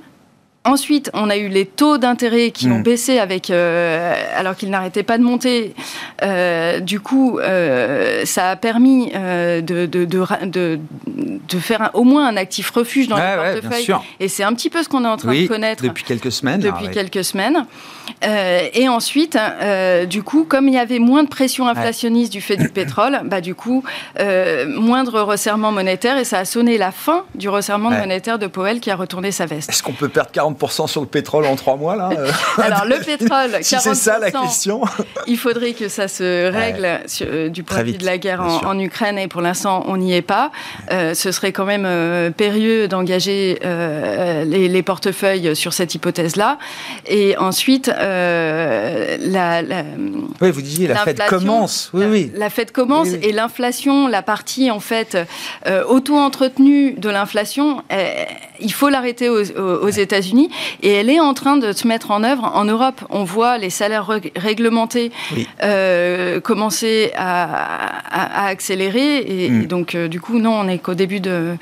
Ensuite, 0.67 1.11
on 1.15 1.31
a 1.31 1.39
eu 1.39 1.49
les 1.49 1.65
taux 1.65 1.97
d'intérêt 1.97 2.51
qui 2.51 2.67
ont 2.67 2.81
hmm. 2.81 2.83
baissé 2.83 3.19
avec, 3.19 3.49
euh, 3.49 4.15
alors 4.37 4.55
qu'ils 4.55 4.69
n'arrêtaient 4.69 5.03
pas 5.03 5.17
de 5.17 5.23
monter. 5.23 5.75
Euh, 6.23 6.81
du 6.81 7.01
coup, 7.01 7.39
euh, 7.39 8.27
ça 8.27 8.51
a 8.51 8.57
permis 8.57 9.11
de, 9.11 9.87
de, 9.87 10.05
de, 10.05 10.05
de, 10.05 11.59
faire 11.59 11.91
au 11.95 12.05
moins 12.05 12.29
un 12.29 12.37
actif 12.37 12.71
refuge 12.73 13.09
dans 13.09 13.17
le 13.17 13.55
portefeuille. 13.55 13.97
et 14.21 14.29
c'est 14.29 14.43
un 14.43 14.53
petit 14.53 14.69
peu 14.69 14.83
ce 14.83 14.91
qu'on 14.91 15.07
est 15.07 15.09
en 15.09 15.17
train 15.17 15.33
de 15.33 15.47
connaître 15.47 15.83
depuis 15.83 16.05
quelques 16.05 16.31
semaines. 16.31 16.61
Depuis 16.61 16.91
quelques 16.91 17.25
semaines. 17.25 17.65
et 18.23 18.87
ensuite, 18.87 19.39
du 20.11 20.23
coup, 20.23 20.45
comme 20.45 20.69
il 20.69 20.75
y 20.75 20.79
avait 20.79 20.99
moins 20.99 21.23
de 21.23 21.31
pression 21.31 21.69
inflationniste 21.69 22.33
du 22.33 22.43
fait 22.43 22.59
du 22.59 22.69
pétrole, 22.69 23.21
bah 23.25 23.41
du 23.41 23.55
coup, 23.55 23.83
moindre 24.19 25.23
resserrement 25.23 25.73
monétaire 25.73 26.19
et 26.19 26.25
ça 26.25 26.41
a 26.41 26.45
sonné 26.45 26.77
la 26.77 26.93
fin 26.93 27.25
du 27.35 27.49
resserrement 27.49 27.91
monétaire 27.91 28.39
de 28.39 28.47
Powell 28.47 28.81
qui 28.81 28.91
a 28.91 28.97
retourné 28.97 29.33
sa 29.33 29.47
veste. 29.47 29.71
Est-ce 29.71 29.83
qu'on 29.83 29.95
peut 29.95 30.11
perdre 30.11 30.31
40 30.31 30.50
sur 30.87 31.01
le 31.01 31.07
pétrole 31.07 31.45
en 31.47 31.57
trois 31.57 31.77
mois, 31.77 31.97
là 31.97 32.11
euh. 32.17 32.31
Alors, 32.63 32.85
le 32.85 32.99
pétrole, 33.05 33.59
si 33.63 33.77
c'est 33.79 33.95
ça 33.95 34.19
la 34.19 34.31
question. 34.31 34.83
il 35.27 35.39
faudrait 35.39 35.73
que 35.73 35.89
ça 35.89 36.09
se 36.09 36.51
règle 36.51 37.01
euh, 37.23 37.49
du 37.49 37.63
point 37.63 37.83
de 37.83 37.93
vue 37.93 37.99
de 37.99 38.05
la 38.05 38.19
guerre 38.19 38.43
en, 38.43 38.79
Ukraine, 38.79 39.19
et 39.19 39.29
pour 39.29 39.41
l'instant, 39.41 39.85
on 39.87 39.97
n'y 39.97 40.15
est 40.15 40.23
pas. 40.23 40.51
Euh, 40.91 41.15
ce 41.15 41.33
serait 41.33 41.53
quand 41.53 41.65
même 41.65 42.33
périlleux 42.33 42.89
d'engager 42.89 43.59
les, 43.63 44.83
portefeuilles 44.83 45.55
sur 45.55 45.73
cette 45.75 45.95
hypothèse-là. 45.95 46.59
Et 47.07 47.37
ensuite, 47.37 47.89
la, 47.89 49.63
Oui, 50.41 50.51
vous 50.51 50.63
disiez, 50.63 50.89
la 50.89 50.97
fête 50.97 51.21
commence. 51.29 51.91
Oui, 51.93 52.07
oui. 52.07 52.33
La 52.35 52.49
fête 52.51 52.73
commence, 52.73 53.09
et 53.09 53.33
l'inflation, 53.33 54.09
la 54.09 54.23
partie, 54.23 54.71
en 54.71 54.81
fait, 54.81 55.19
auto-entretenue 55.89 56.95
de 56.95 57.11
l'inflation, 57.11 57.83
il 58.61 58.73
faut 58.73 58.89
l'arrêter 58.89 59.29
aux 59.29 59.91
États-Unis 59.91 60.40
et 60.83 60.93
elle 60.93 61.11
est 61.11 61.21
en 61.21 61.35
train 61.35 61.57
de 61.57 61.73
se 61.73 61.87
mettre 61.87 62.11
en 62.11 62.23
œuvre 62.23 62.51
en 62.55 62.65
Europe. 62.65 63.01
On 63.11 63.25
voit 63.25 63.59
les 63.59 63.71
salaires 63.71 64.09
réglementés 64.37 65.13
euh, 65.63 66.41
commencer 66.41 67.13
à, 67.17 68.47
accélérer 68.47 69.19
et, 69.19 69.51
mm. 69.51 69.67
donc 69.67 69.95
euh, 69.95 70.09
du 70.09 70.21
coup 70.21 70.39
non, 70.39 70.61
on 70.61 70.65
n'est 70.65 70.79
qu'au 70.79 70.95
début 70.95 71.21
de, 71.21 71.57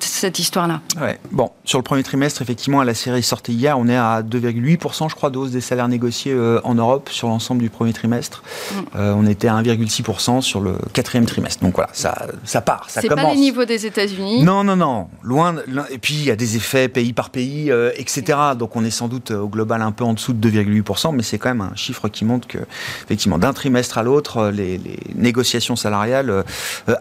cette 0.00 0.38
histoire-là. 0.38 0.80
Ouais. 1.00 1.18
Bon, 1.30 1.50
sur 1.64 1.78
le 1.78 1.82
premier 1.82 2.02
trimestre, 2.02 2.42
effectivement, 2.42 2.82
la 2.82 2.94
série 2.94 3.22
sortie 3.22 3.52
hier, 3.52 3.78
on 3.78 3.88
est 3.88 3.96
à 3.96 4.22
2,8% 4.22 5.08
je 5.08 5.14
crois 5.14 5.30
de 5.30 5.38
hausse 5.38 5.50
des 5.50 5.60
salaires 5.60 5.88
négociés 5.88 6.32
euh, 6.32 6.60
en 6.64 6.74
Europe 6.74 7.08
sur 7.10 7.28
l'ensemble 7.28 7.62
du 7.62 7.70
premier 7.70 7.92
trimestre. 7.92 8.42
Mm. 8.72 8.98
on 8.98 9.26
était 9.26 9.48
à 9.48 9.60
1,6% 9.60 10.40
sur 10.40 10.60
le 10.60 10.76
quatrième 10.92 11.26
trimestre. 11.26 11.62
Donc 11.62 11.74
voilà, 11.74 11.90
ça, 11.92 12.26
ça 12.44 12.60
part, 12.60 12.88
ça 12.88 13.02
commence. 13.02 13.18
C'est 13.18 13.22
pas 13.24 13.34
les 13.34 13.40
niveaux 13.40 13.64
des 13.64 13.86
États-Unis. 13.86 14.42
Non, 14.42 14.64
non, 14.64 14.76
non, 14.76 15.08
loin. 15.22 15.56
Et 15.90 15.98
puis 15.98 16.14
il 16.14 16.24
y 16.24 16.30
a 16.30 16.36
des 16.36 16.56
effets 16.56 16.88
pays 16.88 17.12
par 17.12 17.30
pays, 17.30 17.70
etc. 17.96 18.13
Donc 18.22 18.76
on 18.76 18.84
est 18.84 18.90
sans 18.90 19.08
doute 19.08 19.30
euh, 19.30 19.40
au 19.40 19.48
global 19.48 19.82
un 19.82 19.92
peu 19.92 20.04
en 20.04 20.14
dessous 20.14 20.32
de 20.32 20.50
2,8%, 20.50 21.14
mais 21.14 21.22
c'est 21.22 21.38
quand 21.38 21.48
même 21.48 21.60
un 21.60 21.74
chiffre 21.74 22.08
qui 22.08 22.24
montre 22.24 22.46
que, 22.46 22.58
effectivement, 23.04 23.38
d'un 23.38 23.52
trimestre 23.52 23.98
à 23.98 24.02
l'autre, 24.02 24.38
euh, 24.38 24.50
les, 24.50 24.80
négociations 25.14 25.76
salariales 25.76 26.30
euh, 26.30 26.42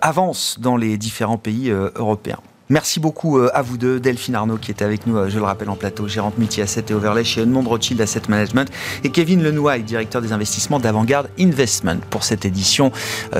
avancent 0.01 0.57
dans 0.59 0.77
les 0.77 0.97
différents 0.97 1.37
pays 1.37 1.69
européens. 1.69 2.39
Merci 2.69 2.99
beaucoup 2.99 3.39
à 3.39 3.61
vous 3.61 3.77
deux, 3.77 3.99
Delphine 3.99 4.35
Arnaud 4.35 4.57
qui 4.57 4.71
était 4.71 4.85
avec 4.85 5.05
nous, 5.05 5.29
je 5.29 5.37
le 5.37 5.43
rappelle 5.43 5.69
en 5.69 5.75
plateau, 5.75 6.07
gérante 6.07 6.37
multi-asset 6.37 6.85
et 6.89 6.93
overlay 6.93 7.23
chez 7.23 7.41
Edmond 7.41 7.67
Rothschild 7.67 7.99
Asset 8.01 8.21
Management, 8.29 8.71
et 9.03 9.09
Kevin 9.09 9.43
Lenouaille, 9.43 9.83
directeur 9.83 10.21
des 10.21 10.31
investissements 10.31 10.79
d'Avantgarde 10.79 11.29
Investment 11.39 11.97
pour 12.09 12.23
cette 12.23 12.45
édition 12.45 12.91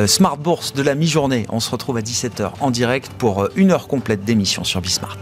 Smart 0.08 0.38
Bourse 0.38 0.74
de 0.74 0.84
la 0.84 0.94
mi-journée. 0.94 1.46
On 1.50 1.62
se 1.62 1.72
retrouve 1.72 1.98
à 1.98 2.02
17h 2.02 2.52
en 2.60 2.70
direct 2.70 3.12
pour 3.18 3.48
une 3.56 3.72
heure 3.72 3.88
complète 3.88 4.26
d'émission 4.26 4.64
sur 4.64 4.82
Bismart. 4.82 5.18